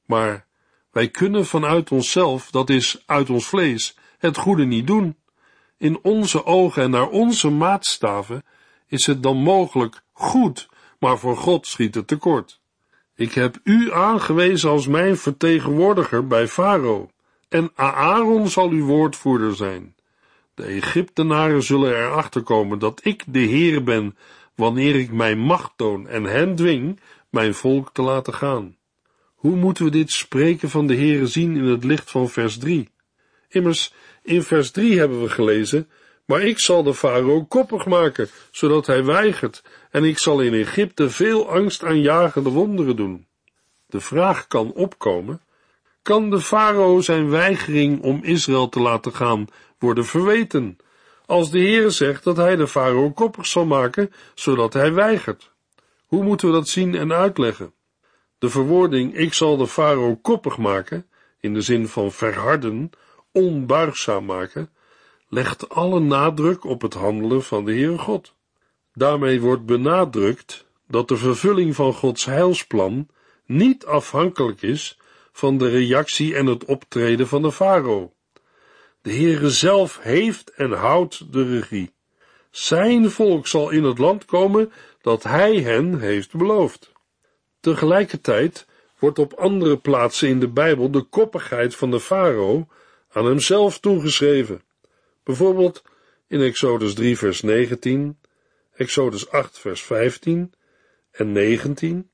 Maar 0.06 0.46
wij 0.92 1.10
kunnen 1.10 1.46
vanuit 1.46 1.92
onszelf, 1.92 2.52
dat 2.52 2.70
is 2.70 3.04
uit 3.06 3.30
ons 3.30 3.46
vlees, 3.46 3.98
het 4.18 4.38
goede 4.38 4.66
niet 4.66 4.88
doen. 4.88 5.16
In 5.78 6.00
onze 6.02 6.46
ogen 6.46 6.84
en 6.84 6.90
naar 6.90 7.10
onze 7.10 7.50
maatstaven 7.50 8.44
is 8.88 9.06
het 9.06 9.24
dan 9.24 9.38
mogelijk 9.38 10.02
goed, 10.12 10.70
maar 11.00 11.18
voor 11.18 11.38
God 11.38 11.68
schiet 11.68 11.96
het 11.96 12.08
tekort. 12.08 12.60
Ik 13.16 13.34
heb 13.34 13.60
u 13.64 13.94
aangewezen 13.94 14.70
als 14.70 14.88
mijn 14.88 15.18
vertegenwoordiger 15.18 16.28
bij 16.28 16.48
Farao, 16.48 17.10
en 17.50 17.72
Aaron 17.76 18.48
zal 18.48 18.70
uw 18.70 18.86
woordvoerder 18.86 19.56
zijn. 19.56 19.96
De 20.54 20.64
Egyptenaren 20.64 21.64
zullen 21.64 21.96
erachter 21.96 22.42
komen 22.42 22.80
dat 22.80 23.00
ik 23.04 23.24
de 23.28 23.40
Heer 23.40 23.84
ben, 23.84 24.18
wanneer 24.56 24.96
ik 24.96 25.12
mijn 25.12 25.40
macht 25.40 25.72
toon 25.76 26.08
en 26.08 26.24
hen 26.24 26.56
dwing 26.56 27.00
mijn 27.30 27.54
volk 27.54 27.90
te 27.94 28.02
laten 28.02 28.34
gaan. 28.34 28.76
Hoe 29.36 29.56
moeten 29.56 29.86
we 29.86 29.92
dit 29.92 30.12
spreken 30.12 30.70
van 30.70 30.88
de 30.88 30.96
Heere 30.96 31.28
zien 31.28 31.56
in 31.56 31.64
het 31.64 31.84
licht 31.84 32.12
van 32.12 32.30
vers 32.30 32.58
3? 32.58 32.90
Immers, 33.48 33.94
in 34.26 34.44
vers 34.44 34.72
3 34.72 35.00
hebben 35.00 35.22
we 35.22 35.30
gelezen, 35.30 35.90
maar 36.26 36.42
ik 36.42 36.60
zal 36.60 36.84
de 36.84 36.94
farao 36.94 37.46
koppig 37.46 37.86
maken, 37.86 38.30
zodat 38.52 38.86
hij 38.86 39.04
weigert, 39.04 39.64
en 39.92 40.04
ik 40.04 40.18
zal 40.18 40.42
in 40.42 40.54
Egypte 40.54 41.10
veel 41.10 41.50
angst 41.50 41.84
aanjagende 41.84 42.50
wonderen 42.50 42.96
doen. 42.96 43.28
De 43.86 44.00
vraag 44.00 44.48
kan 44.48 44.74
opkomen, 44.74 45.42
kan 46.02 46.30
de 46.30 46.40
farao 46.40 47.02
zijn 47.02 47.30
weigering 47.30 48.02
om 48.02 48.24
Israël 48.24 48.70
te 48.70 48.80
laten 48.80 49.14
gaan 49.14 49.48
worden 49.80 50.06
verweten, 50.06 50.78
als 51.26 51.52
de 51.52 51.60
Heere 51.60 51.90
zegt 51.90 52.24
dat 52.24 52.38
hij 52.38 52.56
de 52.56 52.68
farao 52.68 53.12
koppig 53.12 53.46
zal 53.46 53.66
maken, 53.66 54.12
zodat 54.34 54.74
hij 54.74 54.94
weigert? 54.94 55.52
Hoe 56.06 56.24
moeten 56.24 56.48
we 56.48 56.54
dat 56.54 56.68
zien 56.68 56.96
en 56.96 57.14
uitleggen? 57.14 57.74
De 58.38 58.50
verwoording 58.50 59.18
ik 59.18 59.34
zal 59.34 59.58
de 59.58 59.68
farao 59.68 60.16
koppig 60.16 60.58
maken, 60.58 61.06
in 61.40 61.54
de 61.54 61.62
zin 61.62 61.88
van 61.88 62.12
verharden, 62.12 62.92
onbuigzaam 63.36 64.26
maken, 64.26 64.70
legt 65.30 65.70
alle 65.70 66.00
nadruk 66.00 66.66
op 66.66 66.82
het 66.82 66.94
handelen 66.94 67.44
van 67.44 67.66
de 67.66 67.72
Heere 67.72 67.98
God. 67.98 68.34
Daarmee 68.94 69.42
wordt 69.42 69.66
benadrukt 69.66 70.66
dat 70.88 71.08
de 71.08 71.18
vervulling 71.18 71.76
van 71.76 71.94
Gods 71.94 72.26
heilsplan 72.26 73.08
niet 73.46 73.86
afhankelijk 73.86 74.62
is 74.62 75.00
van 75.32 75.58
de 75.58 75.70
reactie 75.70 76.36
en 76.36 76.46
het 76.46 76.66
optreden 76.66 77.28
van 77.28 77.42
de 77.42 77.52
farao. 77.52 78.14
De 79.02 79.14
Heere 79.14 79.50
zelf 79.50 80.00
heeft 80.02 80.50
en 80.50 80.72
houdt 80.72 81.34
de 81.34 81.44
regie. 81.44 81.94
Zijn 82.52 83.12
volk 83.12 83.48
zal 83.48 83.70
in 83.70 83.84
het 83.84 83.98
land 83.98 84.26
komen 84.26 84.72
dat 85.02 85.24
hij 85.24 85.56
hen 85.56 86.00
heeft 86.00 86.36
beloofd. 86.36 86.92
Tegelijkertijd 87.60 88.68
wordt 89.00 89.20
op 89.20 89.34
andere 89.34 89.78
plaatsen 89.78 90.28
in 90.28 90.40
de 90.40 90.48
Bijbel 90.48 90.92
de 90.92 91.02
koppigheid 91.02 91.76
van 91.76 91.92
de 91.92 92.00
farao 92.00 92.68
aan 93.16 93.26
hemzelf 93.26 93.80
toegeschreven. 93.80 94.64
Bijvoorbeeld 95.24 95.84
in 96.28 96.42
Exodus 96.42 96.94
3 96.94 97.18
vers 97.18 97.42
19, 97.42 98.20
Exodus 98.74 99.30
8 99.30 99.60
vers 99.60 99.84
15 99.84 100.54
en 101.12 101.32
19 101.32 102.10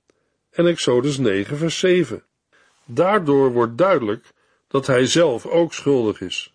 en 0.49 0.67
Exodus 0.67 1.17
9 1.17 1.57
vers 1.57 1.79
7. 1.79 2.23
Daardoor 2.85 3.51
wordt 3.51 3.77
duidelijk 3.77 4.25
dat 4.67 4.87
hij 4.87 5.05
zelf 5.05 5.45
ook 5.45 5.73
schuldig 5.73 6.21
is. 6.21 6.53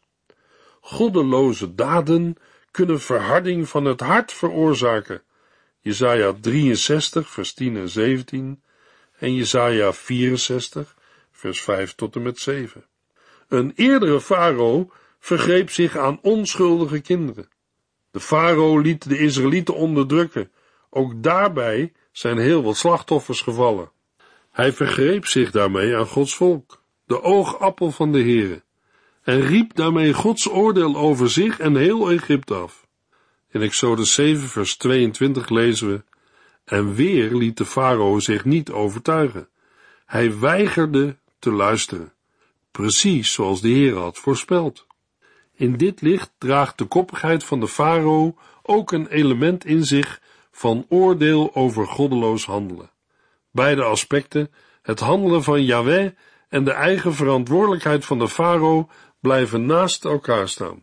Goddeloze 0.80 1.74
daden 1.74 2.36
kunnen 2.70 3.00
verharding 3.00 3.68
van 3.68 3.84
het 3.84 4.00
hart 4.00 4.32
veroorzaken. 4.32 5.22
Jesaja 5.80 6.34
63 6.40 7.30
vers 7.30 7.54
10 7.54 7.76
en 7.76 7.88
17 7.88 8.62
en 9.18 9.34
Jesaja 9.34 9.92
64 9.92 10.96
vers 11.32 11.62
5 11.62 11.94
tot 11.94 12.16
en 12.16 12.22
met 12.22 12.38
7. 12.38 12.84
Een 13.48 13.72
eerdere 13.74 14.20
farao 14.20 14.90
vergreep 15.18 15.70
zich 15.70 15.96
aan 15.96 16.18
onschuldige 16.22 17.00
kinderen. 17.00 17.48
De 18.10 18.20
farao 18.20 18.78
liet 18.78 19.08
de 19.08 19.18
Israëlieten 19.18 19.74
onderdrukken. 19.74 20.50
Ook 20.90 21.22
daarbij 21.22 21.92
zijn 22.12 22.38
heel 22.38 22.62
wat 22.62 22.76
slachtoffers 22.76 23.40
gevallen. 23.40 23.90
Hij 24.50 24.72
vergreep 24.72 25.26
zich 25.26 25.50
daarmee 25.50 25.96
aan 25.96 26.06
Gods 26.06 26.36
volk, 26.36 26.82
de 27.06 27.22
oogappel 27.22 27.90
van 27.90 28.12
de 28.12 28.20
Heere, 28.20 28.62
en 29.22 29.40
riep 29.40 29.74
daarmee 29.74 30.12
Gods 30.12 30.48
oordeel 30.48 30.96
over 30.96 31.30
zich 31.30 31.58
en 31.58 31.76
heel 31.76 32.10
Egypte 32.10 32.54
af. 32.54 32.86
In 33.50 33.62
Exodus 33.62 34.14
7 34.14 34.48
vers 34.48 34.76
22 34.76 35.48
lezen 35.48 35.88
we, 35.88 36.04
en 36.64 36.94
weer 36.94 37.34
liet 37.34 37.56
de 37.56 37.64
farao 37.64 38.18
zich 38.18 38.44
niet 38.44 38.70
overtuigen. 38.70 39.48
Hij 40.06 40.38
weigerde 40.38 41.16
te 41.38 41.50
luisteren, 41.50 42.12
precies 42.76 43.32
zoals 43.32 43.60
de 43.60 43.68
Heer 43.68 43.96
had 43.96 44.18
voorspeld. 44.18 44.86
In 45.54 45.76
dit 45.76 46.00
licht 46.00 46.30
draagt 46.38 46.78
de 46.78 46.84
koppigheid 46.84 47.44
van 47.44 47.60
de 47.60 47.68
farao 47.68 48.36
ook 48.62 48.92
een 48.92 49.06
element 49.06 49.64
in 49.64 49.84
zich 49.84 50.20
van 50.50 50.86
oordeel 50.88 51.54
over 51.54 51.86
goddeloos 51.86 52.44
handelen. 52.44 52.90
Beide 53.50 53.82
aspecten, 53.82 54.50
het 54.82 55.00
handelen 55.00 55.42
van 55.42 55.64
Yahweh 55.64 56.10
en 56.48 56.64
de 56.64 56.70
eigen 56.72 57.14
verantwoordelijkheid 57.14 58.04
van 58.04 58.18
de 58.18 58.28
farao, 58.28 58.88
blijven 59.20 59.66
naast 59.66 60.04
elkaar 60.04 60.48
staan. 60.48 60.82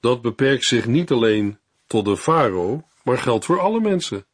Dat 0.00 0.22
beperkt 0.22 0.64
zich 0.64 0.86
niet 0.86 1.10
alleen 1.10 1.58
tot 1.86 2.04
de 2.04 2.16
farao, 2.16 2.84
maar 3.02 3.18
geldt 3.18 3.44
voor 3.44 3.60
alle 3.60 3.80
mensen. 3.80 4.26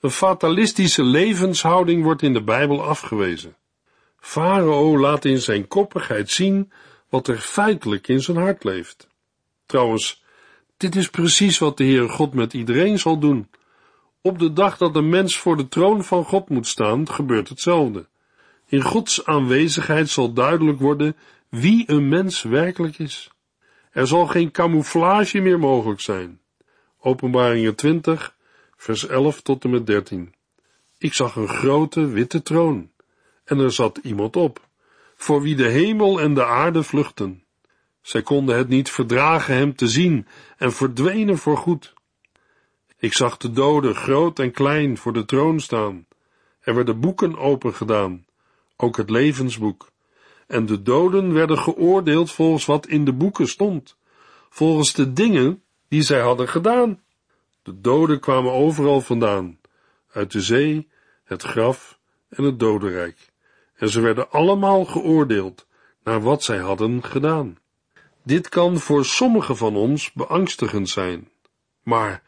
Een 0.00 0.10
fatalistische 0.10 1.02
levenshouding 1.02 2.02
wordt 2.02 2.22
in 2.22 2.32
de 2.32 2.42
Bijbel 2.42 2.84
afgewezen. 2.84 3.56
Farao 4.20 4.98
laat 4.98 5.24
in 5.24 5.38
zijn 5.38 5.68
koppigheid 5.68 6.30
zien 6.30 6.72
wat 7.08 7.28
er 7.28 7.38
feitelijk 7.38 8.08
in 8.08 8.22
zijn 8.22 8.36
hart 8.36 8.64
leeft. 8.64 9.08
Trouwens, 9.66 10.24
dit 10.76 10.96
is 10.96 11.10
precies 11.10 11.58
wat 11.58 11.76
de 11.76 11.84
Heer 11.84 12.08
God 12.08 12.34
met 12.34 12.52
iedereen 12.52 12.98
zal 12.98 13.18
doen. 13.18 13.48
Op 14.22 14.38
de 14.38 14.52
dag 14.52 14.76
dat 14.76 14.94
de 14.94 15.02
mens 15.02 15.36
voor 15.36 15.56
de 15.56 15.68
troon 15.68 16.04
van 16.04 16.24
God 16.24 16.48
moet 16.48 16.66
staan, 16.66 17.08
gebeurt 17.08 17.48
hetzelfde. 17.48 18.08
In 18.66 18.82
Gods 18.82 19.24
aanwezigheid 19.24 20.08
zal 20.08 20.32
duidelijk 20.32 20.78
worden 20.78 21.16
wie 21.48 21.84
een 21.86 22.08
mens 22.08 22.42
werkelijk 22.42 22.98
is. 22.98 23.30
Er 23.90 24.06
zal 24.06 24.26
geen 24.26 24.50
camouflage 24.50 25.40
meer 25.40 25.58
mogelijk 25.58 26.00
zijn. 26.00 26.40
Openbaringen 27.00 27.74
20, 27.74 28.36
vers 28.76 29.06
11 29.06 29.40
tot 29.40 29.64
en 29.64 29.70
met 29.70 29.86
13. 29.86 30.34
Ik 30.98 31.14
zag 31.14 31.36
een 31.36 31.48
grote 31.48 32.06
witte 32.06 32.42
troon, 32.42 32.90
en 33.50 33.58
er 33.58 33.72
zat 33.72 33.98
iemand 34.02 34.36
op, 34.36 34.68
voor 35.16 35.42
wie 35.42 35.56
de 35.56 35.68
hemel 35.68 36.20
en 36.20 36.34
de 36.34 36.44
aarde 36.44 36.82
vluchten. 36.82 37.44
Zij 38.00 38.22
konden 38.22 38.56
het 38.56 38.68
niet 38.68 38.90
verdragen 38.90 39.54
hem 39.54 39.76
te 39.76 39.88
zien 39.88 40.26
en 40.56 40.72
verdwenen 40.72 41.38
voorgoed. 41.38 41.94
Ik 42.98 43.12
zag 43.12 43.36
de 43.36 43.50
doden, 43.50 43.94
groot 43.94 44.38
en 44.38 44.50
klein, 44.50 44.98
voor 44.98 45.12
de 45.12 45.24
troon 45.24 45.60
staan. 45.60 46.06
Er 46.60 46.74
werden 46.74 47.00
boeken 47.00 47.36
opengedaan, 47.36 48.26
ook 48.76 48.96
het 48.96 49.10
levensboek. 49.10 49.90
En 50.46 50.66
de 50.66 50.82
doden 50.82 51.32
werden 51.32 51.58
geoordeeld 51.58 52.32
volgens 52.32 52.64
wat 52.64 52.86
in 52.86 53.04
de 53.04 53.12
boeken 53.12 53.48
stond, 53.48 53.96
volgens 54.48 54.92
de 54.92 55.12
dingen 55.12 55.62
die 55.88 56.02
zij 56.02 56.20
hadden 56.20 56.48
gedaan. 56.48 57.02
De 57.62 57.80
doden 57.80 58.20
kwamen 58.20 58.52
overal 58.52 59.00
vandaan, 59.00 59.58
uit 60.12 60.32
de 60.32 60.40
zee, 60.40 60.88
het 61.24 61.42
graf 61.42 61.98
en 62.28 62.44
het 62.44 62.58
dodenrijk. 62.58 63.29
En 63.80 63.88
ze 63.88 64.00
werden 64.00 64.30
allemaal 64.30 64.84
geoordeeld 64.84 65.66
naar 66.04 66.20
wat 66.20 66.42
zij 66.42 66.58
hadden 66.58 67.04
gedaan. 67.04 67.58
Dit 68.22 68.48
kan 68.48 68.78
voor 68.78 69.04
sommigen 69.04 69.56
van 69.56 69.76
ons 69.76 70.12
beangstigend 70.12 70.88
zijn. 70.88 71.28
Maar 71.82 72.22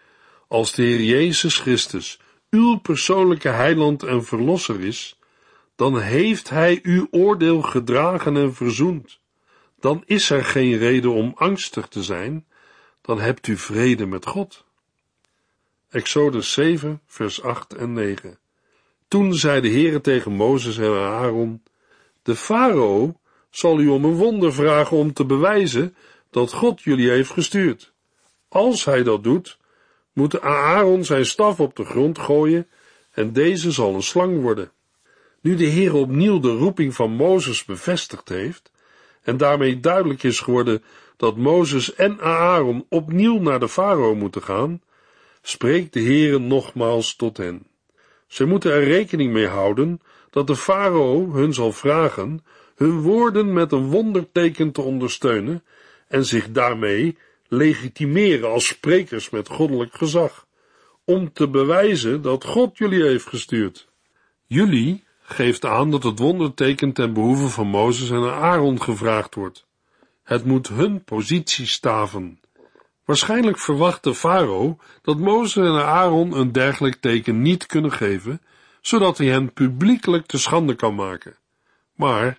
als 0.48 0.72
de 0.72 0.82
Heer 0.82 1.02
Jezus 1.02 1.58
Christus 1.58 2.20
uw 2.50 2.76
persoonlijke 2.76 3.48
heiland 3.48 4.02
en 4.02 4.24
verlosser 4.24 4.80
is, 4.80 5.18
dan 5.76 6.00
heeft 6.00 6.50
Hij 6.50 6.78
uw 6.82 7.08
oordeel 7.10 7.62
gedragen 7.62 8.36
en 8.36 8.54
verzoend. 8.54 9.20
Dan 9.80 10.02
is 10.06 10.30
er 10.30 10.44
geen 10.44 10.78
reden 10.78 11.12
om 11.12 11.32
angstig 11.36 11.88
te 11.88 12.02
zijn, 12.02 12.46
dan 13.00 13.20
hebt 13.20 13.46
u 13.46 13.56
vrede 13.56 14.06
met 14.06 14.26
God. 14.26 14.64
Exodus 15.88 16.52
7, 16.52 17.00
vers 17.06 17.42
8 17.42 17.74
en 17.74 17.92
9. 17.92 18.38
Toen 19.12 19.34
zei 19.34 19.60
de 19.60 19.68
Heere 19.68 20.00
tegen 20.00 20.32
Mozes 20.32 20.78
en 20.78 20.92
Aaron, 20.92 21.62
de 22.22 22.36
farao 22.36 23.14
zal 23.50 23.80
u 23.80 23.88
om 23.88 24.04
een 24.04 24.14
wonder 24.14 24.52
vragen 24.52 24.96
om 24.96 25.12
te 25.12 25.24
bewijzen 25.24 25.94
dat 26.30 26.52
God 26.52 26.82
jullie 26.82 27.10
heeft 27.10 27.30
gestuurd. 27.30 27.92
Als 28.48 28.84
hij 28.84 29.02
dat 29.02 29.24
doet, 29.24 29.58
moet 30.12 30.40
Aaron 30.40 31.04
zijn 31.04 31.26
staf 31.26 31.60
op 31.60 31.76
de 31.76 31.84
grond 31.84 32.18
gooien 32.18 32.68
en 33.10 33.32
deze 33.32 33.70
zal 33.70 33.94
een 33.94 34.02
slang 34.02 34.40
worden. 34.40 34.70
Nu 35.40 35.54
de 35.54 35.64
Heer 35.64 35.94
opnieuw 35.94 36.40
de 36.40 36.56
roeping 36.56 36.94
van 36.94 37.10
Mozes 37.10 37.64
bevestigd 37.64 38.28
heeft 38.28 38.70
en 39.22 39.36
daarmee 39.36 39.80
duidelijk 39.80 40.22
is 40.22 40.40
geworden 40.40 40.82
dat 41.16 41.36
Mozes 41.36 41.94
en 41.94 42.20
Aaron 42.20 42.86
opnieuw 42.88 43.38
naar 43.38 43.60
de 43.60 43.68
farao 43.68 44.14
moeten 44.14 44.42
gaan, 44.42 44.82
spreekt 45.42 45.92
de 45.92 46.00
Heer 46.00 46.40
nogmaals 46.40 47.16
tot 47.16 47.36
hen. 47.36 47.70
Ze 48.32 48.44
moeten 48.44 48.72
er 48.72 48.84
rekening 48.84 49.32
mee 49.32 49.46
houden 49.46 50.00
dat 50.30 50.46
de 50.46 50.56
farao 50.56 51.32
hun 51.32 51.54
zal 51.54 51.72
vragen 51.72 52.44
hun 52.74 53.00
woorden 53.00 53.52
met 53.52 53.72
een 53.72 53.90
wonderteken 53.90 54.72
te 54.72 54.80
ondersteunen 54.80 55.64
en 56.08 56.24
zich 56.24 56.50
daarmee 56.50 57.16
legitimeren 57.48 58.50
als 58.50 58.66
sprekers 58.66 59.30
met 59.30 59.48
goddelijk 59.48 59.94
gezag, 59.94 60.46
om 61.04 61.32
te 61.32 61.48
bewijzen 61.48 62.22
dat 62.22 62.44
God 62.44 62.78
jullie 62.78 63.02
heeft 63.02 63.26
gestuurd. 63.26 63.88
Jullie 64.46 65.04
geeft 65.22 65.64
aan 65.64 65.90
dat 65.90 66.02
het 66.02 66.18
wonderteken 66.18 66.92
ten 66.92 67.12
behoeve 67.12 67.48
van 67.48 67.66
Mozes 67.66 68.10
en 68.10 68.32
Aaron 68.32 68.82
gevraagd 68.82 69.34
wordt. 69.34 69.66
Het 70.22 70.44
moet 70.44 70.68
hun 70.68 71.04
positie 71.04 71.66
staven. 71.66 72.40
Waarschijnlijk 73.12 73.58
verwacht 73.58 74.02
de 74.02 74.14
farao 74.14 74.78
dat 75.02 75.18
Mozes 75.18 75.64
en 75.64 75.84
Aaron 75.84 76.32
een 76.32 76.52
dergelijk 76.52 76.94
teken 77.00 77.42
niet 77.42 77.66
kunnen 77.66 77.92
geven, 77.92 78.42
zodat 78.80 79.18
hij 79.18 79.26
hen 79.26 79.52
publiekelijk 79.52 80.26
te 80.26 80.38
schande 80.38 80.74
kan 80.74 80.94
maken. 80.94 81.36
Maar 81.94 82.38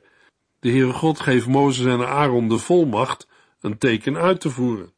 de 0.60 0.70
Heere 0.70 0.94
God 0.94 1.20
geeft 1.20 1.48
Mozes 1.48 1.86
en 1.86 2.08
Aaron 2.08 2.50
de 2.50 2.58
volmacht 2.58 3.28
een 3.62 3.78
teken 3.78 4.18
uit 4.18 4.42
te 4.42 4.50
voeren. 4.50 4.94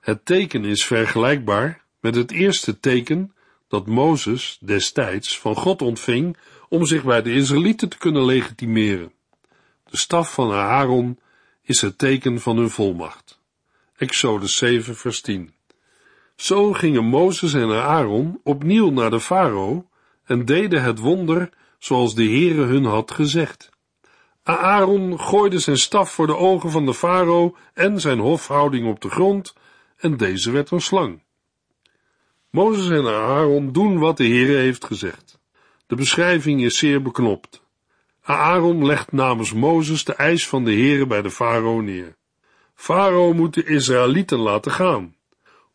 Het 0.00 0.24
teken 0.24 0.64
is 0.64 0.84
vergelijkbaar 0.84 1.84
met 2.00 2.14
het 2.14 2.30
eerste 2.30 2.80
teken 2.80 3.34
dat 3.68 3.86
Mozes 3.86 4.58
destijds 4.60 5.38
van 5.38 5.54
God 5.54 5.82
ontving 5.82 6.36
om 6.68 6.86
zich 6.86 7.04
bij 7.04 7.22
de 7.22 7.32
Israëlieten 7.32 7.88
te 7.88 7.98
kunnen 7.98 8.24
legitimeren. 8.24 9.12
De 9.90 9.96
staf 9.96 10.32
van 10.32 10.52
Aaron 10.52 11.18
is 11.62 11.80
het 11.80 11.98
teken 11.98 12.40
van 12.40 12.56
hun 12.56 12.70
volmacht. 12.70 13.37
Exodus 13.98 14.56
7 14.56 14.96
vers 14.96 15.20
10 15.20 15.54
Zo 16.36 16.72
gingen 16.72 17.04
Mozes 17.04 17.54
en 17.54 17.70
Aaron 17.70 18.40
opnieuw 18.44 18.90
naar 18.90 19.10
de 19.10 19.20
farao 19.20 19.88
en 20.24 20.44
deden 20.44 20.82
het 20.82 20.98
wonder 20.98 21.50
zoals 21.78 22.14
de 22.14 22.24
Heere 22.24 22.62
hun 22.62 22.84
had 22.84 23.10
gezegd. 23.10 23.70
Aaron 24.42 25.20
gooide 25.20 25.58
zijn 25.58 25.78
staf 25.78 26.12
voor 26.12 26.26
de 26.26 26.36
ogen 26.36 26.70
van 26.70 26.86
de 26.86 26.94
farao 26.94 27.56
en 27.74 28.00
zijn 28.00 28.18
hofhouding 28.18 28.88
op 28.88 29.00
de 29.00 29.10
grond 29.10 29.54
en 29.96 30.16
deze 30.16 30.50
werd 30.50 30.70
een 30.70 30.80
slang. 30.80 31.22
Mozes 32.50 32.88
en 32.88 33.06
Aaron 33.06 33.72
doen 33.72 33.98
wat 33.98 34.16
de 34.16 34.26
Heere 34.26 34.56
heeft 34.56 34.84
gezegd. 34.84 35.38
De 35.86 35.94
beschrijving 35.94 36.62
is 36.62 36.78
zeer 36.78 37.02
beknopt. 37.02 37.62
Aaron 38.22 38.86
legt 38.86 39.12
namens 39.12 39.52
Mozes 39.52 40.04
de 40.04 40.14
eis 40.14 40.48
van 40.48 40.64
de 40.64 40.72
Heere 40.72 41.06
bij 41.06 41.22
de 41.22 41.30
farao 41.30 41.80
neer. 41.80 42.17
Farao 42.78 43.32
moet 43.32 43.54
de 43.54 43.64
Israëlieten 43.64 44.38
laten 44.38 44.72
gaan. 44.72 45.16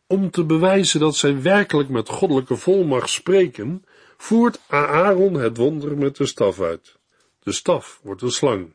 Om 0.06 0.30
te 0.30 0.44
bewijzen 0.44 1.00
dat 1.00 1.16
zij 1.16 1.42
werkelijk 1.42 1.88
met 1.88 2.08
goddelijke 2.08 2.56
volmacht 2.56 3.10
spreken, 3.10 3.84
voert 4.16 4.60
Aaron 4.66 5.34
het 5.34 5.56
wonder 5.56 5.96
met 5.96 6.16
de 6.16 6.26
staf 6.26 6.60
uit. 6.60 6.96
De 7.42 7.52
staf 7.52 8.00
wordt 8.02 8.22
een 8.22 8.30
slang. 8.30 8.72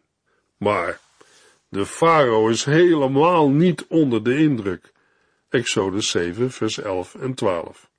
Maar 0.57 0.99
de 1.69 1.85
farao 1.85 2.47
is 2.47 2.63
helemaal 2.63 3.49
niet 3.49 3.85
onder 3.87 4.23
de 4.23 4.37
indruk. 4.37 4.91
Exodus 5.49 6.09
7, 6.09 6.51
vers 6.51 6.79
11 6.79 7.15
en 7.15 7.33
12. 7.33 7.89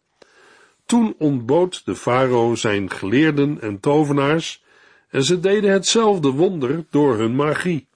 Toen 0.86 1.14
ontbood 1.18 1.84
de 1.84 1.96
farao 1.96 2.54
zijn 2.54 2.90
geleerden 2.90 3.60
en 3.60 3.80
tovenaars, 3.80 4.62
en 5.08 5.24
ze 5.24 5.40
deden 5.40 5.70
hetzelfde 5.70 6.30
wonder 6.30 6.84
door 6.90 7.16
hun 7.16 7.34
magie. 7.34 7.88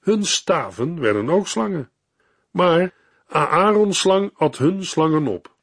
Hun 0.00 0.24
staven 0.24 1.00
werden 1.00 1.30
ook 1.30 1.48
slangen. 1.48 1.90
Maar 2.50 2.94
Aaron's 3.28 3.98
slang 3.98 4.30
at 4.36 4.58
hun 4.58 4.84
slangen 4.84 5.26
op. 5.26 5.54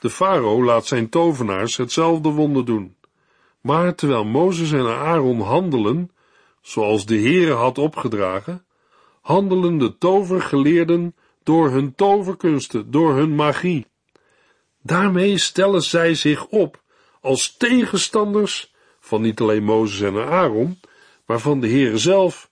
De 0.00 0.10
farao 0.10 0.64
laat 0.64 0.86
zijn 0.86 1.08
tovenaars 1.08 1.76
hetzelfde 1.76 2.28
wonder 2.28 2.64
doen. 2.64 2.96
Maar 3.60 3.94
terwijl 3.94 4.24
Mozes 4.24 4.72
en 4.72 4.86
Aaron 4.86 5.40
handelen, 5.40 6.10
zoals 6.60 7.06
de 7.06 7.18
Heere 7.18 7.52
had 7.52 7.78
opgedragen, 7.78 8.64
handelen 9.20 9.78
de 9.78 9.98
tovergeleerden 9.98 11.14
door 11.42 11.70
hun 11.70 11.94
toverkunsten, 11.94 12.90
door 12.90 13.14
hun 13.14 13.34
magie. 13.34 13.86
Daarmee 14.82 15.38
stellen 15.38 15.82
zij 15.82 16.14
zich 16.14 16.46
op 16.46 16.82
als 17.20 17.56
tegenstanders 17.56 18.74
van 19.00 19.22
niet 19.22 19.40
alleen 19.40 19.64
Mozes 19.64 20.00
en 20.00 20.26
Aaron, 20.26 20.80
maar 21.26 21.38
van 21.38 21.60
de 21.60 21.68
Heere 21.68 21.98
zelf, 21.98 22.50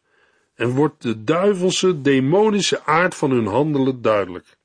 en 0.61 0.71
wordt 0.71 1.03
de 1.03 1.25
duivelse, 1.25 2.01
demonische 2.01 2.85
aard 2.85 3.15
van 3.15 3.31
hun 3.31 3.47
handelen 3.47 4.03
duidelijk. 4.03 4.59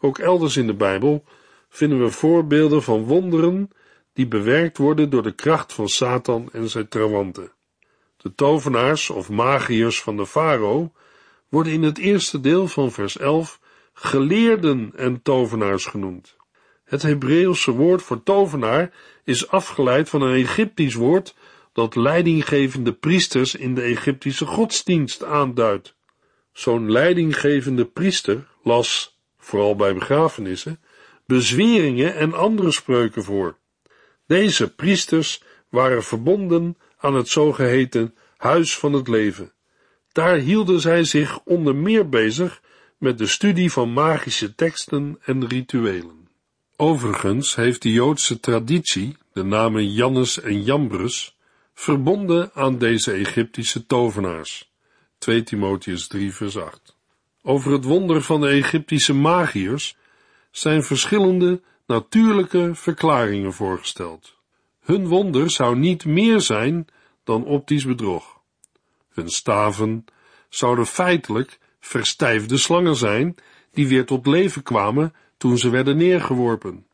Ook 0.00 0.18
elders 0.18 0.56
in 0.56 0.66
de 0.66 0.74
Bijbel 0.74 1.24
vinden 1.68 2.02
we 2.02 2.10
voorbeelden 2.10 2.82
van 2.82 3.04
wonderen 3.04 3.70
die 4.12 4.26
bewerkt 4.26 4.78
worden 4.78 5.10
door 5.10 5.22
de 5.22 5.34
kracht 5.34 5.72
van 5.72 5.88
Satan 5.88 6.48
en 6.52 6.68
zijn 6.68 6.88
trawanten. 6.88 7.52
De 8.16 8.34
tovenaars 8.34 9.10
of 9.10 9.30
magiërs 9.30 10.02
van 10.02 10.16
de 10.16 10.26
farao 10.26 10.92
worden 11.48 11.72
in 11.72 11.82
het 11.82 11.98
eerste 11.98 12.40
deel 12.40 12.68
van 12.68 12.92
vers 12.92 13.18
11 13.18 13.60
geleerden 13.92 14.92
en 14.96 15.22
tovenaars 15.22 15.86
genoemd. 15.86 16.36
Het 16.84 17.02
Hebreeuwse 17.02 17.70
woord 17.70 18.02
voor 18.02 18.22
tovenaar 18.22 18.90
is 19.24 19.48
afgeleid 19.48 20.08
van 20.08 20.22
een 20.22 20.34
Egyptisch 20.34 20.94
woord 20.94 21.34
dat 21.72 21.96
leidinggevende 21.96 22.92
priesters 22.92 23.54
in 23.54 23.74
de 23.74 23.82
Egyptische 23.82 24.46
godsdienst 24.46 25.24
aanduidt. 25.24 25.94
Zo'n 26.52 26.90
leidinggevende 26.90 27.84
priester 27.84 28.46
las, 28.62 29.18
vooral 29.38 29.76
bij 29.76 29.94
begrafenissen, 29.94 30.80
bezweringen 31.26 32.14
en 32.14 32.34
andere 32.34 32.72
spreuken 32.72 33.24
voor. 33.24 33.56
Deze 34.26 34.74
priesters 34.74 35.42
waren 35.68 36.04
verbonden 36.04 36.76
aan 36.98 37.14
het 37.14 37.28
zogeheten 37.28 38.14
Huis 38.36 38.78
van 38.78 38.92
het 38.92 39.08
Leven. 39.08 39.52
Daar 40.12 40.36
hielden 40.36 40.80
zij 40.80 41.04
zich 41.04 41.40
onder 41.44 41.76
meer 41.76 42.08
bezig 42.08 42.60
met 42.98 43.18
de 43.18 43.26
studie 43.26 43.72
van 43.72 43.92
magische 43.92 44.54
teksten 44.54 45.18
en 45.24 45.48
rituelen. 45.48 46.28
Overigens 46.76 47.54
heeft 47.54 47.82
de 47.82 47.92
Joodse 47.92 48.40
traditie 48.40 49.16
de 49.32 49.42
namen 49.42 49.92
Jannes 49.92 50.40
en 50.40 50.62
Jambres 50.62 51.36
verbonden 51.74 52.50
aan 52.54 52.78
deze 52.78 53.12
Egyptische 53.12 53.86
tovenaars. 53.86 54.70
2 55.18 55.42
Timotheus 55.42 56.06
3 56.06 56.32
vers 56.32 56.56
8. 56.56 56.96
Over 57.42 57.72
het 57.72 57.84
wonder 57.84 58.22
van 58.22 58.40
de 58.40 58.48
Egyptische 58.48 59.14
magiërs 59.14 59.96
zijn 60.50 60.82
verschillende 60.82 61.60
natuurlijke 61.86 62.70
verklaringen 62.74 63.52
voorgesteld. 63.52 64.36
Hun 64.80 65.06
wonder 65.06 65.50
zou 65.50 65.76
niet 65.78 66.04
meer 66.04 66.40
zijn 66.40 66.86
dan 67.24 67.44
optisch 67.44 67.84
bedrog. 67.84 68.40
Hun 69.08 69.28
staven 69.28 70.04
zouden 70.48 70.86
feitelijk 70.86 71.58
verstijfde 71.80 72.56
slangen 72.56 72.96
zijn, 72.96 73.34
die 73.72 73.88
weer 73.88 74.06
tot 74.06 74.26
leven 74.26 74.62
kwamen 74.62 75.14
toen 75.36 75.58
ze 75.58 75.70
werden 75.70 75.96
neergeworpen. 75.96 76.86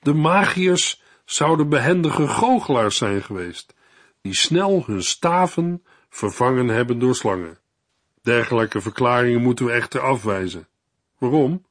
De 0.00 0.14
magiërs 0.14 1.02
zouden 1.24 1.68
behendige 1.68 2.28
goochelaars 2.28 2.96
zijn 2.96 3.22
geweest, 3.22 3.74
die 4.22 4.34
snel 4.34 4.82
hun 4.86 5.02
staven 5.02 5.84
vervangen 6.08 6.68
hebben 6.68 6.98
door 6.98 7.14
slangen. 7.14 7.58
Dergelijke 8.22 8.80
verklaringen 8.80 9.42
moeten 9.42 9.64
we 9.64 9.72
echter 9.72 10.00
afwijzen. 10.00 10.68
Waarom? 11.18 11.64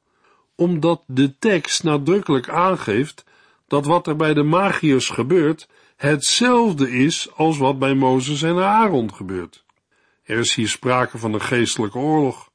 Omdat 0.54 1.02
de 1.06 1.38
tekst 1.38 1.82
nadrukkelijk 1.82 2.48
aangeeft 2.48 3.24
dat 3.66 3.86
wat 3.86 4.06
er 4.06 4.16
bij 4.16 4.34
de 4.34 4.42
magiërs 4.42 5.08
gebeurt 5.08 5.68
hetzelfde 5.96 6.90
is 6.90 7.28
als 7.34 7.58
wat 7.58 7.78
bij 7.78 7.94
Mozes 7.94 8.42
en 8.42 8.64
Aaron 8.64 9.14
gebeurt. 9.14 9.64
Er 10.22 10.38
is 10.38 10.54
hier 10.54 10.68
sprake 10.68 11.18
van 11.18 11.34
een 11.34 11.40
geestelijke 11.40 11.98
oorlog. 11.98 12.50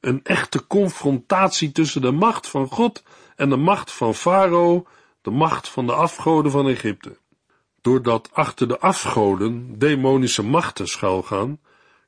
Een 0.00 0.20
echte 0.22 0.66
confrontatie 0.66 1.72
tussen 1.72 2.02
de 2.02 2.10
macht 2.10 2.48
van 2.48 2.68
God 2.68 3.02
en 3.36 3.48
de 3.48 3.56
macht 3.56 3.92
van 3.92 4.14
Farao, 4.14 4.86
de 5.24 5.30
macht 5.30 5.68
van 5.68 5.86
de 5.86 5.92
afgoden 5.92 6.50
van 6.50 6.68
Egypte. 6.68 7.16
Doordat 7.80 8.28
achter 8.32 8.68
de 8.68 8.78
afgoden 8.78 9.78
demonische 9.78 10.42
machten 10.42 10.88
schuilgaan, 10.88 11.60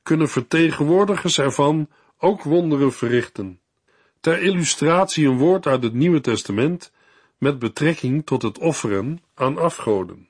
kunnen 0.03 0.29
vertegenwoordigers 0.29 1.39
ervan 1.39 1.87
ook 2.19 2.43
wonderen 2.43 2.93
verrichten. 2.93 3.59
Ter 4.19 4.41
illustratie 4.41 5.27
een 5.27 5.37
woord 5.37 5.67
uit 5.67 5.83
het 5.83 5.93
Nieuwe 5.93 6.21
Testament 6.21 6.91
met 7.37 7.59
betrekking 7.59 8.25
tot 8.25 8.41
het 8.41 8.57
offeren 8.57 9.21
aan 9.33 9.57
afgoden. 9.57 10.27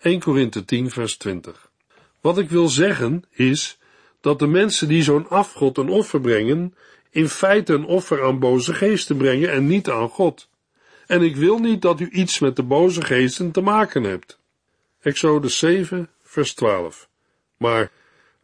1 0.00 0.20
Korinthe 0.20 0.64
10 0.64 0.90
vers 0.90 1.16
20. 1.16 1.70
Wat 2.20 2.38
ik 2.38 2.50
wil 2.50 2.68
zeggen 2.68 3.24
is 3.30 3.78
dat 4.20 4.38
de 4.38 4.46
mensen 4.46 4.88
die 4.88 5.02
zo'n 5.02 5.28
afgod 5.28 5.78
een 5.78 5.88
offer 5.88 6.20
brengen, 6.20 6.74
in 7.10 7.28
feite 7.28 7.72
een 7.72 7.84
offer 7.84 8.24
aan 8.24 8.38
boze 8.38 8.74
geesten 8.74 9.16
brengen 9.16 9.50
en 9.52 9.66
niet 9.66 9.90
aan 9.90 10.08
God. 10.08 10.48
En 11.06 11.22
ik 11.22 11.36
wil 11.36 11.58
niet 11.58 11.82
dat 11.82 12.00
u 12.00 12.10
iets 12.10 12.38
met 12.38 12.56
de 12.56 12.62
boze 12.62 13.02
geesten 13.02 13.50
te 13.50 13.60
maken 13.60 14.02
hebt. 14.02 14.38
Exodus 15.00 15.58
7, 15.58 16.10
vers 16.22 16.54
12. 16.54 17.08
Maar 17.56 17.90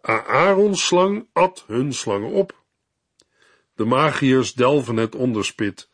Aarons 0.00 0.86
slang 0.86 1.26
at 1.32 1.64
hun 1.66 1.92
slangen 1.92 2.30
op. 2.30 2.60
De 3.74 3.84
magiërs 3.84 4.54
delven 4.54 4.96
het 4.96 5.14
onderspit. 5.14 5.88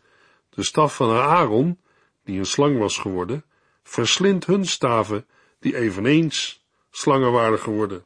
De 0.51 0.63
staf 0.63 0.95
van 0.95 1.11
Aaron, 1.11 1.81
die 2.25 2.39
een 2.39 2.47
slang 2.47 2.79
was 2.79 2.99
geworden, 2.99 3.45
verslindt 3.83 4.47
hun 4.47 4.67
staven, 4.67 5.27
die 5.61 5.77
eveneens 5.77 6.65
slangen 6.91 7.33
waren 7.33 7.59
geworden. 7.59 8.05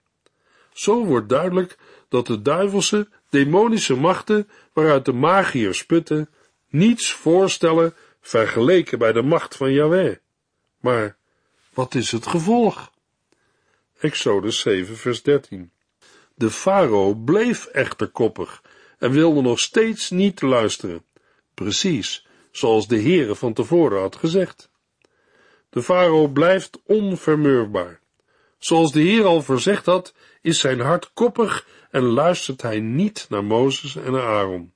Zo 0.72 1.04
wordt 1.04 1.28
duidelijk 1.28 1.76
dat 2.08 2.26
de 2.26 2.42
duivelse, 2.42 3.08
demonische 3.28 3.96
machten 3.96 4.48
waaruit 4.72 5.04
de 5.04 5.12
magiërs 5.12 5.86
putten, 5.86 6.30
niets 6.68 7.12
voorstellen 7.12 7.94
vergeleken 8.22 8.98
bij 8.98 9.12
de 9.12 9.22
macht 9.22 9.56
van 9.56 9.72
Yahweh. 9.72 10.16
Maar 10.80 11.16
wat 11.74 11.94
is 11.94 12.10
het 12.12 12.26
gevolg? 12.26 12.92
Exodus 13.98 14.60
7 14.60 14.96
vers 14.96 15.22
13 15.22 15.70
De 16.34 16.50
farao 16.50 17.14
bleef 17.14 17.66
echter 17.66 18.08
koppig 18.08 18.62
en 18.98 19.10
wilde 19.10 19.40
nog 19.40 19.58
steeds 19.58 20.10
niet 20.10 20.42
luisteren, 20.42 21.04
precies 21.54 22.26
zoals 22.50 22.88
de 22.88 23.00
Heere 23.00 23.34
van 23.34 23.52
tevoren 23.52 24.00
had 24.00 24.16
gezegd. 24.16 24.70
De 25.70 25.82
farao 25.82 26.28
blijft 26.28 26.80
onvermurfbaar. 26.86 28.00
Zoals 28.58 28.92
de 28.92 29.00
Heer 29.00 29.24
al 29.24 29.42
voorzegd 29.42 29.86
had, 29.86 30.14
is 30.40 30.60
zijn 30.60 30.80
hart 30.80 31.10
koppig 31.12 31.66
en 31.90 32.02
luistert 32.02 32.62
hij 32.62 32.80
niet 32.80 33.26
naar 33.28 33.44
Mozes 33.44 33.96
en 33.96 34.14
Aaron. 34.14 34.72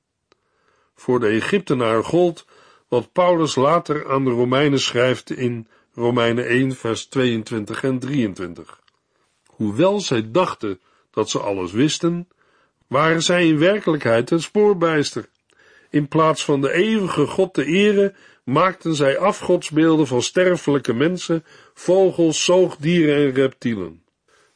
Voor 0.94 1.20
de 1.20 1.26
Egyptenaren 1.26 2.04
gold 2.04 2.46
wat 2.88 3.12
Paulus 3.12 3.54
later 3.54 4.10
aan 4.10 4.24
de 4.24 4.30
Romeinen 4.30 4.80
schrijft 4.80 5.30
in 5.30 5.68
Romeinen 5.94 6.46
1 6.46 6.74
vers 6.74 7.06
22 7.06 7.82
en 7.82 7.98
23. 7.98 8.80
Hoewel 9.46 10.00
zij 10.00 10.30
dachten 10.30 10.80
dat 11.10 11.30
ze 11.30 11.38
alles 11.38 11.72
wisten, 11.72 12.28
waren 12.86 13.22
zij 13.22 13.46
in 13.46 13.58
werkelijkheid 13.58 14.30
een 14.30 14.42
spoorbijster. 14.42 15.28
In 15.90 16.08
plaats 16.08 16.44
van 16.44 16.60
de 16.60 16.72
eeuwige 16.72 17.26
God 17.26 17.54
te 17.54 17.64
eren, 17.64 18.14
maakten 18.44 18.94
zij 18.94 19.18
afgodsbeelden 19.18 20.06
van 20.06 20.22
sterfelijke 20.22 20.92
mensen, 20.92 21.44
vogels, 21.74 22.44
zoogdieren 22.44 23.16
en 23.16 23.32
reptielen. 23.32 24.02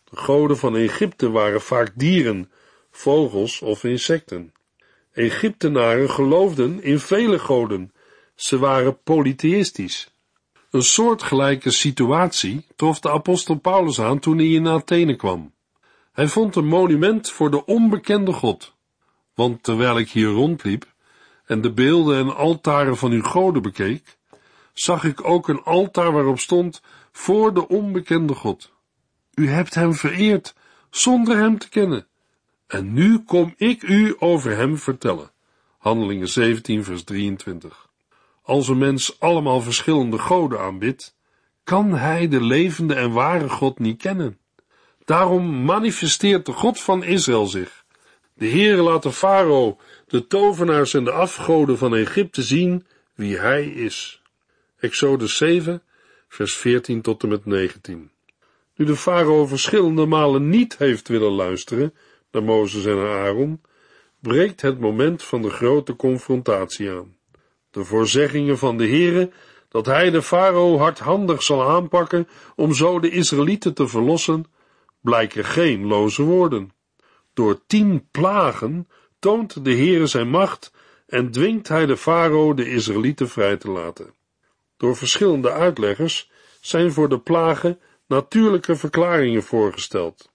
De 0.05 0.17
goden 0.17 0.57
van 0.57 0.77
Egypte 0.77 1.31
waren 1.31 1.61
vaak 1.61 1.93
dieren, 1.95 2.51
vogels 2.91 3.61
of 3.61 3.85
insecten. 3.85 4.53
Egyptenaren 5.13 6.11
geloofden 6.11 6.83
in 6.83 6.99
vele 6.99 7.39
goden. 7.39 7.93
Ze 8.41 8.59
waren 8.59 9.03
polytheïstisch. 9.03 10.11
Een 10.71 10.83
soortgelijke 10.83 11.71
situatie 11.71 12.67
trof 12.77 13.01
de 13.01 13.11
apostel 13.11 13.55
Paulus 13.55 14.01
aan 14.01 14.19
toen 14.19 14.37
hij 14.37 14.47
in 14.47 14.69
Athene 14.69 15.17
kwam. 15.17 15.53
Hij 16.13 16.29
vond 16.29 16.57
een 16.57 16.67
monument 16.67 17.31
voor 17.31 17.51
de 17.51 17.67
onbekende 17.67 18.33
God. 18.33 18.75
Want 19.35 19.63
terwijl 19.63 19.99
ik 19.99 20.11
hier 20.11 20.29
rondliep 20.29 20.93
en 21.45 21.61
de 21.61 21.73
beelden 21.73 22.19
en 22.19 22.37
altaren 22.37 22.97
van 22.97 23.11
uw 23.11 23.23
goden 23.23 23.63
bekeek, 23.63 24.19
zag 24.73 25.05
ik 25.05 25.25
ook 25.25 25.49
een 25.49 25.63
altaar 25.63 26.13
waarop 26.13 26.39
stond 26.39 26.83
voor 27.13 27.55
de 27.55 27.69
onbekende 27.69 28.35
God. 28.35 28.73
U 29.35 29.49
hebt 29.49 29.75
hem 29.75 29.95
vereerd 29.95 30.55
zonder 30.91 31.37
hem 31.37 31.59
te 31.59 31.69
kennen. 31.69 32.07
En 32.67 32.93
nu 32.93 33.19
kom 33.19 33.55
ik 33.57 33.83
u 33.83 34.17
over 34.19 34.57
hem 34.57 34.79
vertellen. 34.79 35.31
Handelingen 35.79 36.29
17 36.29 36.85
vers 36.85 37.05
23. 37.05 37.89
Als 38.51 38.69
een 38.69 38.79
mens 38.79 39.21
allemaal 39.21 39.61
verschillende 39.61 40.19
goden 40.19 40.61
aanbidt, 40.61 41.17
kan 41.65 41.93
hij 41.93 42.29
de 42.29 42.43
levende 42.43 42.95
en 42.95 43.13
ware 43.13 43.49
God 43.49 43.79
niet 43.79 44.03
kennen. 44.03 44.39
Daarom 45.05 45.65
manifesteert 45.65 46.47
de 46.47 46.53
God 46.53 46.81
van 46.81 47.05
Israël 47.05 47.47
zich. 47.47 47.85
De 48.35 48.49
Heere 48.49 48.83
laat 48.83 49.03
de 49.03 49.13
farao, 49.13 49.79
de 50.07 50.27
tovenaars 50.27 50.95
en 50.95 51.05
de 51.05 51.11
afgoden 51.11 51.79
van 51.79 51.95
Egypte 51.95 52.43
zien 52.43 52.87
wie 53.15 53.39
hij 53.39 53.67
is. 53.67 54.23
Exodus 54.79 55.37
7, 55.37 55.83
vers 56.29 56.57
14 56.57 57.03
tot 57.03 57.23
en 57.23 57.29
met 57.29 57.47
19. 57.47 58.11
Nu 58.77 58.85
de 58.85 58.97
farao 58.97 59.47
verschillende 59.47 60.07
malen 60.07 60.49
niet 60.49 60.79
heeft 60.79 61.09
willen 61.09 61.33
luisteren 61.33 61.95
naar 62.31 62.43
Mozes 62.43 62.85
en 62.85 62.99
Aaron, 62.99 63.61
breekt 64.21 64.61
het 64.61 64.81
moment 64.81 65.23
van 65.23 65.43
de 65.43 65.51
grote 65.51 65.97
confrontatie 65.97 66.91
aan. 66.91 67.19
De 67.71 67.85
voorzeggingen 67.85 68.59
van 68.59 68.77
de 68.77 68.87
Heere 68.89 69.31
dat 69.69 69.87
hij 69.87 70.11
de 70.11 70.23
farao 70.23 70.79
hardhandig 70.79 71.43
zal 71.43 71.69
aanpakken 71.69 72.29
om 72.57 72.75
zo 72.75 73.01
de 73.01 73.11
Israëlieten 73.11 73.75
te 73.75 73.89
verlossen, 73.89 74.45
blijken 75.01 75.45
geen 75.45 75.87
loze 75.87 76.23
woorden. 76.23 76.73
Door 77.35 77.61
tien 77.67 78.09
plagen 78.11 78.89
toont 79.19 79.65
de 79.65 79.75
Heere 79.75 80.07
zijn 80.07 80.29
macht 80.29 80.73
en 81.07 81.31
dwingt 81.31 81.69
hij 81.69 81.87
de 81.87 81.97
farao 81.97 82.55
de 82.55 82.71
Israëlieten 82.71 83.29
vrij 83.29 83.57
te 83.57 83.71
laten. 83.71 84.15
Door 84.77 84.97
verschillende 84.97 85.51
uitleggers 85.51 86.31
zijn 86.61 86.93
voor 86.93 87.09
de 87.09 87.19
plagen 87.19 87.79
natuurlijke 88.07 88.77
verklaringen 88.77 89.43
voorgesteld. 89.43 90.31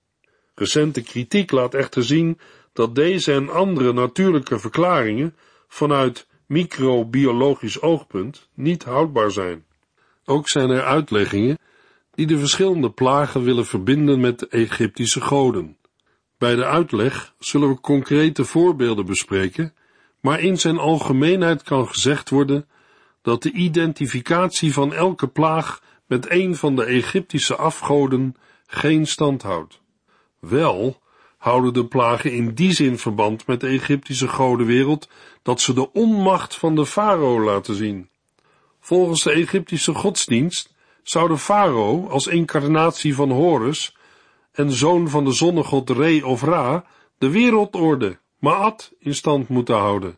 Recente 0.55 1.01
kritiek 1.01 1.51
laat 1.51 1.73
echter 1.73 2.03
zien 2.03 2.39
dat 2.73 2.95
deze 2.95 3.33
en 3.33 3.49
andere 3.49 3.93
natuurlijke 3.93 4.59
verklaringen 4.59 5.35
vanuit 5.67 6.27
microbiologisch 6.47 7.81
oogpunt 7.81 8.49
niet 8.53 8.83
houdbaar 8.83 9.31
zijn. 9.31 9.65
Ook 10.25 10.49
zijn 10.49 10.69
er 10.69 10.83
uitleggingen 10.83 11.57
die 12.11 12.27
de 12.27 12.37
verschillende 12.37 12.91
plagen 12.91 13.43
willen 13.43 13.65
verbinden 13.65 14.19
met 14.19 14.39
de 14.39 14.47
Egyptische 14.47 15.21
goden. 15.21 15.77
Bij 16.37 16.55
de 16.55 16.65
uitleg 16.65 17.33
zullen 17.39 17.69
we 17.69 17.79
concrete 17.79 18.45
voorbeelden 18.45 19.05
bespreken, 19.05 19.73
maar 20.21 20.39
in 20.39 20.59
zijn 20.59 20.77
algemeenheid 20.77 21.63
kan 21.63 21.87
gezegd 21.87 22.29
worden 22.29 22.67
dat 23.21 23.43
de 23.43 23.51
identificatie 23.51 24.73
van 24.73 24.93
elke 24.93 25.27
plaag 25.27 25.81
met 26.07 26.29
een 26.29 26.55
van 26.55 26.75
de 26.75 26.83
Egyptische 26.83 27.55
afgoden 27.55 28.35
geen 28.67 29.07
stand 29.07 29.41
houdt. 29.41 29.81
Wel 30.39 31.01
houden 31.37 31.73
de 31.73 31.85
plagen 31.85 32.31
in 32.31 32.53
die 32.53 32.71
zin 32.71 32.97
verband 32.97 33.47
met 33.47 33.59
de 33.59 33.67
Egyptische 33.67 34.27
godenwereld 34.27 35.09
dat 35.45 35.61
ze 35.61 35.73
de 35.73 35.91
onmacht 35.91 36.55
van 36.55 36.75
de 36.75 36.85
farao 36.85 37.39
laten 37.39 37.75
zien. 37.75 38.09
Volgens 38.79 39.23
de 39.23 39.31
Egyptische 39.31 39.93
godsdienst 39.93 40.73
zou 41.03 41.27
de 41.27 41.37
farao 41.37 42.07
als 42.09 42.27
incarnatie 42.27 43.15
van 43.15 43.31
Horus 43.31 43.95
en 44.51 44.71
zoon 44.71 45.09
van 45.09 45.25
de 45.25 45.31
zonnegod 45.31 45.89
Re 45.89 46.21
of 46.25 46.41
Ra 46.41 46.85
de 47.17 47.29
wereldorde, 47.29 48.19
Maat, 48.39 48.91
in 48.99 49.15
stand 49.15 49.47
moeten 49.47 49.75
houden. 49.75 50.17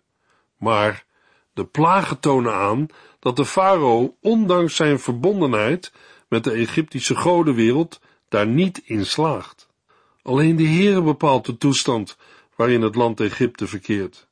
Maar 0.58 1.06
de 1.54 1.66
plagen 1.66 2.20
tonen 2.20 2.54
aan 2.54 2.88
dat 3.20 3.36
de 3.36 3.46
farao, 3.46 4.16
ondanks 4.22 4.76
zijn 4.76 5.00
verbondenheid 5.00 5.92
met 6.28 6.44
de 6.44 6.52
Egyptische 6.52 7.16
godenwereld, 7.16 8.00
daar 8.30 8.48
niet 8.48 8.82
in 8.86 9.06
slaagt. 9.06 9.68
Alleen 10.22 10.56
de 10.56 10.68
Heere 10.68 11.02
bepaalt 11.02 11.46
de 11.46 11.58
toestand 11.58 12.18
waarin 12.56 12.82
het 12.82 12.96
land 12.96 13.20
Egypte 13.20 13.68
verkeert. 13.68 14.27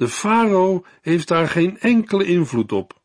De 0.00 0.08
farao 0.08 0.84
heeft 1.02 1.28
daar 1.28 1.48
geen 1.48 1.78
enkele 1.78 2.24
invloed 2.24 2.72
op. 2.72 3.00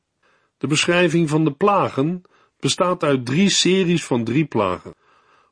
De 0.57 0.67
beschrijving 0.67 1.29
van 1.29 1.43
de 1.43 1.51
plagen 1.51 2.23
bestaat 2.59 3.03
uit 3.03 3.25
drie 3.25 3.49
series 3.49 4.05
van 4.05 4.23
drie 4.23 4.45
plagen, 4.45 4.95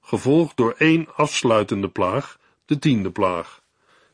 gevolgd 0.02 0.58
door 0.58 0.76
één 0.78 1.08
afsluitende 1.16 1.90
plaag, 1.90 2.38
de 2.66 2.80
tiende 2.80 3.12
plaag. 3.12 3.62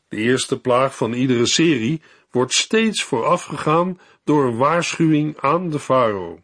De 0.08 0.16
eerste 0.16 0.60
plaag 0.60 0.96
van 0.96 1.12
iedere 1.12 1.46
serie 1.46 2.02
wordt 2.30 2.52
steeds 2.52 3.02
voorafgegaan 3.02 4.00
door 4.24 4.44
een 4.44 4.56
waarschuwing 4.56 5.40
aan 5.40 5.70
de 5.70 5.78
farao. 5.78 6.40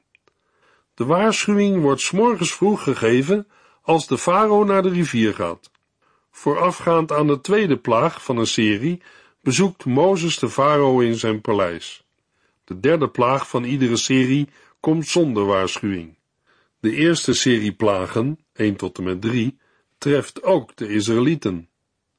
De 0.95 1.05
waarschuwing 1.05 1.81
wordt 1.81 2.01
s 2.01 2.11
morgens 2.11 2.55
vroeg 2.55 2.83
gegeven 2.83 3.49
als 3.83 4.07
de 4.07 4.19
farao 4.19 4.65
naar 4.65 4.83
de 4.83 4.91
rivier 4.91 5.35
gaat. 5.35 5.71
Voorafgaand 6.31 7.13
aan 7.13 7.27
de 7.27 7.41
tweede 7.41 7.77
plaag 7.77 8.25
van 8.25 8.37
een 8.37 8.47
serie 8.47 9.03
bezoekt 9.47 9.85
Mozes 9.85 10.39
de 10.39 10.49
farao 10.49 11.01
in 11.01 11.15
zijn 11.15 11.41
paleis. 11.41 12.05
De 12.65 12.81
derde 12.81 13.09
plaag 13.09 13.49
van 13.49 13.65
iedere 13.65 13.97
serie 13.97 14.49
komt 14.81 15.07
zonder 15.07 15.45
waarschuwing. 15.45 16.17
De 16.81 16.95
eerste 16.95 17.33
serie 17.35 17.73
plagen, 17.73 18.39
1 18.53 18.77
tot 18.77 18.99
en 18.99 19.05
met 19.05 19.21
3, 19.21 19.59
treft 19.99 20.43
ook 20.43 20.77
de 20.77 20.89
Israëlieten 20.89 21.69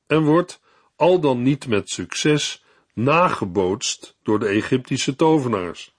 en 0.05 0.23
wordt, 0.23 0.59
al 0.95 1.19
dan 1.19 1.41
niet 1.41 1.67
met 1.67 1.89
succes, 1.89 2.63
nagebootst 2.93 4.15
door 4.23 4.39
de 4.39 4.47
Egyptische 4.47 5.15
tovenaars. 5.15 5.95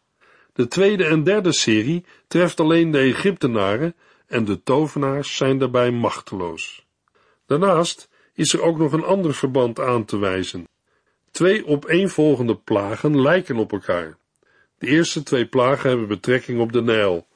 De 0.52 0.68
tweede 0.68 1.04
en 1.04 1.24
derde 1.24 1.52
serie 1.52 2.04
treft 2.28 2.60
alleen 2.60 2.90
de 2.90 2.98
Egyptenaren 2.98 3.94
en 4.26 4.44
de 4.44 4.62
tovenaars 4.62 5.36
zijn 5.36 5.58
daarbij 5.58 5.90
machteloos. 5.90 6.86
Daarnaast 7.46 8.08
is 8.34 8.52
er 8.52 8.62
ook 8.62 8.78
nog 8.78 8.92
een 8.92 9.04
ander 9.04 9.34
verband 9.34 9.80
aan 9.80 10.04
te 10.04 10.18
wijzen. 10.18 10.66
Twee 11.30 11.66
opeenvolgende 11.66 12.56
plagen 12.56 13.20
lijken 13.20 13.56
op 13.56 13.72
elkaar. 13.72 14.16
De 14.78 14.86
eerste 14.86 15.22
twee 15.22 15.46
plagen 15.46 15.88
hebben 15.88 16.08
betrekking 16.08 16.60
op 16.60 16.72
de 16.72 16.82
Nijl. 16.82 17.26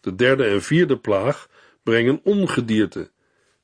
De 0.00 0.14
derde 0.14 0.44
en 0.44 0.62
vierde 0.62 0.96
plaag 0.96 1.48
brengen 1.82 2.20
ongedierte. 2.24 3.10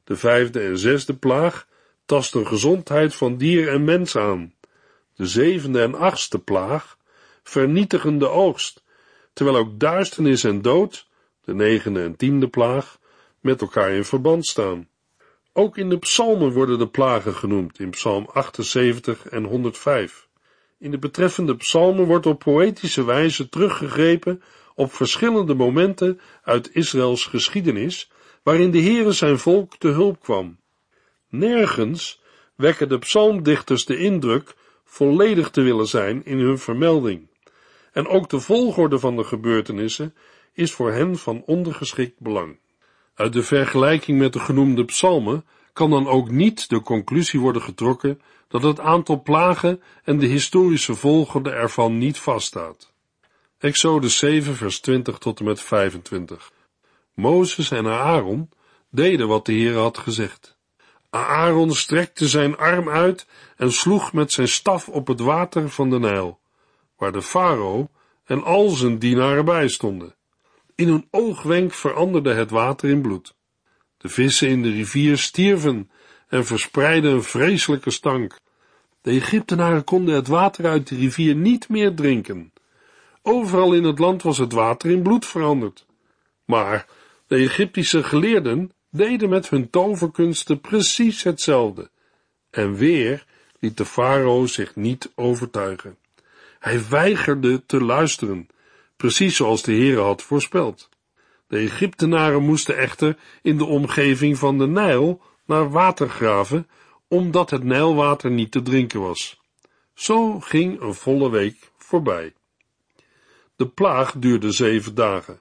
De 0.04 0.16
vijfde 0.16 0.60
en 0.60 0.78
zesde 0.78 1.14
plaag 1.14 1.66
tast 2.04 2.32
de 2.32 2.46
gezondheid 2.46 3.14
van 3.14 3.36
dier 3.36 3.68
en 3.68 3.84
mens 3.84 4.16
aan. 4.16 4.54
De 5.14 5.26
zevende 5.26 5.82
en 5.82 5.94
achtste 5.94 6.38
plaag 6.38 6.98
vernietigen 7.42 8.18
de 8.18 8.28
oogst, 8.28 8.82
terwijl 9.32 9.56
ook 9.56 9.80
duisternis 9.80 10.44
en 10.44 10.62
dood, 10.62 11.08
de 11.44 11.54
negende 11.54 12.02
en 12.02 12.16
tiende 12.16 12.48
plaag, 12.48 12.98
met 13.40 13.60
elkaar 13.60 13.90
in 13.90 14.04
verband 14.04 14.46
staan. 14.46 14.88
Ook 15.54 15.76
in 15.78 15.88
de 15.88 15.98
psalmen 15.98 16.52
worden 16.52 16.78
de 16.78 16.88
plagen 16.88 17.34
genoemd, 17.34 17.78
in 17.78 17.90
psalm 17.90 18.28
78 18.32 19.28
en 19.28 19.44
105. 19.44 20.28
In 20.78 20.90
de 20.90 20.98
betreffende 20.98 21.56
psalmen 21.56 22.04
wordt 22.04 22.26
op 22.26 22.38
poëtische 22.38 23.04
wijze 23.04 23.48
teruggegrepen 23.48 24.42
op 24.74 24.92
verschillende 24.92 25.54
momenten 25.54 26.20
uit 26.42 26.74
Israëls 26.74 27.26
geschiedenis, 27.26 28.10
waarin 28.42 28.70
de 28.70 28.80
Heere 28.80 29.12
zijn 29.12 29.38
volk 29.38 29.76
te 29.76 29.88
hulp 29.88 30.20
kwam. 30.20 30.58
Nergens 31.28 32.22
wekken 32.56 32.88
de 32.88 32.98
psalmdichters 32.98 33.84
de 33.84 33.96
indruk 33.96 34.54
volledig 34.84 35.50
te 35.50 35.60
willen 35.60 35.86
zijn 35.86 36.24
in 36.24 36.38
hun 36.38 36.58
vermelding. 36.58 37.28
En 37.92 38.06
ook 38.06 38.28
de 38.30 38.40
volgorde 38.40 38.98
van 38.98 39.16
de 39.16 39.24
gebeurtenissen 39.24 40.14
is 40.52 40.72
voor 40.72 40.92
hen 40.92 41.16
van 41.16 41.42
ondergeschikt 41.46 42.20
belang. 42.20 42.58
Uit 43.14 43.32
de 43.32 43.42
vergelijking 43.42 44.18
met 44.18 44.32
de 44.32 44.38
genoemde 44.38 44.84
psalmen 44.84 45.44
kan 45.72 45.90
dan 45.90 46.06
ook 46.06 46.30
niet 46.30 46.68
de 46.68 46.80
conclusie 46.80 47.40
worden 47.40 47.62
getrokken 47.62 48.20
dat 48.48 48.62
het 48.62 48.80
aantal 48.80 49.22
plagen 49.22 49.82
en 50.04 50.18
de 50.18 50.26
historische 50.26 50.94
volgorde 50.94 51.50
ervan 51.50 51.98
niet 51.98 52.18
vaststaat. 52.18 52.92
Exodus 53.58 54.18
7 54.18 54.56
vers 54.56 54.80
20 54.80 55.18
tot 55.18 55.38
en 55.38 55.44
met 55.44 55.60
25 55.60 56.52
Mozes 57.14 57.70
en 57.70 57.86
Aaron 57.86 58.50
deden 58.90 59.28
wat 59.28 59.46
de 59.46 59.52
Heer 59.52 59.76
had 59.76 59.98
gezegd. 59.98 60.56
Aaron 61.10 61.72
strekte 61.72 62.28
zijn 62.28 62.56
arm 62.56 62.88
uit 62.88 63.26
en 63.56 63.72
sloeg 63.72 64.12
met 64.12 64.32
zijn 64.32 64.48
staf 64.48 64.88
op 64.88 65.06
het 65.06 65.20
water 65.20 65.70
van 65.70 65.90
de 65.90 65.98
Nijl, 65.98 66.40
waar 66.96 67.12
de 67.12 67.22
farao 67.22 67.90
en 68.24 68.42
al 68.42 68.68
zijn 68.68 68.98
dienaren 68.98 69.44
bij 69.44 69.68
stonden. 69.68 70.14
In 70.74 70.88
een 70.88 71.06
oogwenk 71.10 71.72
veranderde 71.72 72.32
het 72.32 72.50
water 72.50 72.88
in 72.88 73.02
bloed. 73.02 73.34
De 73.96 74.08
vissen 74.08 74.48
in 74.48 74.62
de 74.62 74.70
rivier 74.70 75.18
stierven 75.18 75.90
en 76.28 76.44
verspreidden 76.44 77.12
een 77.12 77.22
vreselijke 77.22 77.90
stank. 77.90 78.40
De 79.00 79.10
Egyptenaren 79.10 79.84
konden 79.84 80.14
het 80.14 80.26
water 80.26 80.66
uit 80.66 80.88
de 80.88 80.96
rivier 80.96 81.34
niet 81.34 81.68
meer 81.68 81.94
drinken. 81.94 82.52
Overal 83.22 83.74
in 83.74 83.84
het 83.84 83.98
land 83.98 84.22
was 84.22 84.38
het 84.38 84.52
water 84.52 84.90
in 84.90 85.02
bloed 85.02 85.26
veranderd. 85.26 85.86
Maar 86.44 86.86
de 87.26 87.36
Egyptische 87.36 88.02
geleerden 88.02 88.70
deden 88.90 89.28
met 89.28 89.48
hun 89.48 89.70
toverkunsten 89.70 90.60
precies 90.60 91.22
hetzelfde. 91.22 91.90
En 92.50 92.74
weer 92.74 93.24
liet 93.58 93.76
de 93.76 93.84
farao 93.84 94.46
zich 94.46 94.76
niet 94.76 95.12
overtuigen. 95.14 95.96
Hij 96.58 96.88
weigerde 96.88 97.66
te 97.66 97.84
luisteren, 97.84 98.48
precies 99.02 99.36
zoals 99.36 99.62
de 99.62 99.72
Heere 99.72 100.00
had 100.00 100.22
voorspeld. 100.22 100.88
De 101.46 101.58
Egyptenaren 101.58 102.42
moesten 102.42 102.76
echter 102.76 103.18
in 103.42 103.58
de 103.58 103.64
omgeving 103.64 104.38
van 104.38 104.58
de 104.58 104.66
Nijl 104.66 105.20
naar 105.46 105.70
water 105.70 106.08
graven, 106.08 106.68
omdat 107.08 107.50
het 107.50 107.64
Nijlwater 107.64 108.30
niet 108.30 108.50
te 108.50 108.62
drinken 108.62 109.00
was. 109.00 109.40
Zo 109.94 110.40
ging 110.40 110.80
een 110.80 110.94
volle 110.94 111.30
week 111.30 111.70
voorbij. 111.76 112.34
De 113.56 113.66
plaag 113.66 114.12
duurde 114.16 114.50
zeven 114.50 114.94
dagen. 114.94 115.40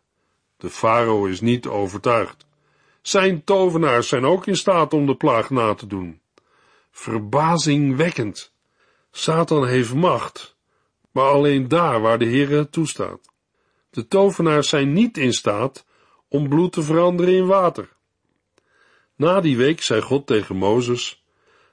De 0.58 0.70
farao 0.70 1.26
is 1.26 1.42
niet 1.42 1.68
overtuigd. 1.68 2.46
Zijn 3.02 3.44
tovenaars 3.44 4.08
zijn 4.08 4.26
ook 4.26 4.48
in 4.48 4.58
staat 4.58 4.94
om 4.94 5.06
de 5.06 5.16
plaag 5.16 5.50
na 5.50 5.74
te 5.74 5.88
doen. 5.88 6.22
Verbazingwekkend. 6.92 8.54
Satan 9.12 9.68
heeft 9.68 9.94
macht, 9.94 10.56
maar 11.12 11.30
alleen 11.30 11.68
daar 11.68 12.02
waar 12.02 12.20
de 12.20 12.26
Heer 12.26 12.50
het 12.50 12.72
toestaat. 12.72 13.31
De 13.92 14.08
tovenaars 14.08 14.70
zijn 14.70 14.94
niet 14.94 15.18
in 15.18 15.34
staat 15.34 15.86
om 16.28 16.50
bloed 16.50 16.72
te 16.72 16.82
veranderen 16.82 17.34
in 17.34 17.48
water. 17.48 17.90
Na 19.16 19.42
die 19.42 19.58
week 19.58 19.82
zei 19.82 20.02
God 20.02 20.28
tegen 20.28 20.56
Mozes, 20.56 21.24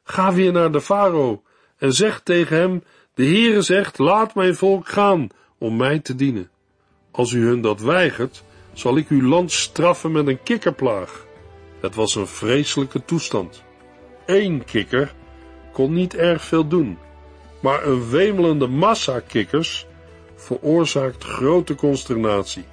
ga 0.03 0.33
weer 0.33 0.53
naar 0.53 0.73
de 0.73 0.81
farao 0.81 1.43
en 1.77 1.93
zeg 1.93 2.21
tegen 2.21 2.57
hem, 2.57 2.83
de 3.15 3.25
Heere 3.25 3.63
zegt, 3.63 3.99
laat 3.99 4.35
mijn 4.35 4.55
volk 4.55 4.89
gaan 4.89 5.29
om 5.59 5.77
mij 5.77 5.99
te 5.99 6.15
dienen. 6.15 6.51
Als 7.11 7.33
u 7.33 7.47
hun 7.47 7.61
dat 7.61 7.81
weigert, 7.81 8.43
zal 8.73 8.97
ik 8.97 9.09
uw 9.09 9.23
land 9.23 9.53
straffen 9.53 10.13
met 10.13 10.27
een 10.27 10.43
kikkerplaag. 10.43 11.27
Het 11.81 11.95
was 11.95 12.15
een 12.15 12.27
vreselijke 12.27 13.05
toestand. 13.05 13.65
Eén 14.27 14.65
kikker 14.65 15.15
kon 15.73 15.93
niet 15.93 16.15
erg 16.15 16.45
veel 16.45 16.69
doen, 16.69 16.99
maar 17.61 17.87
een 17.87 18.09
wemelende 18.11 18.67
massa 18.67 19.21
kikkers 19.21 19.87
veroorzaakt 20.39 21.25
grote 21.25 21.75
consternatie. 21.75 22.65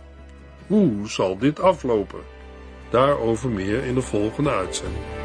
Hoe 0.67 1.09
zal 1.09 1.37
dit 1.37 1.59
aflopen? 1.59 2.19
Daarover 2.89 3.49
meer 3.49 3.83
in 3.83 3.95
de 3.95 4.01
volgende 4.01 4.49
uitzending. 4.49 5.24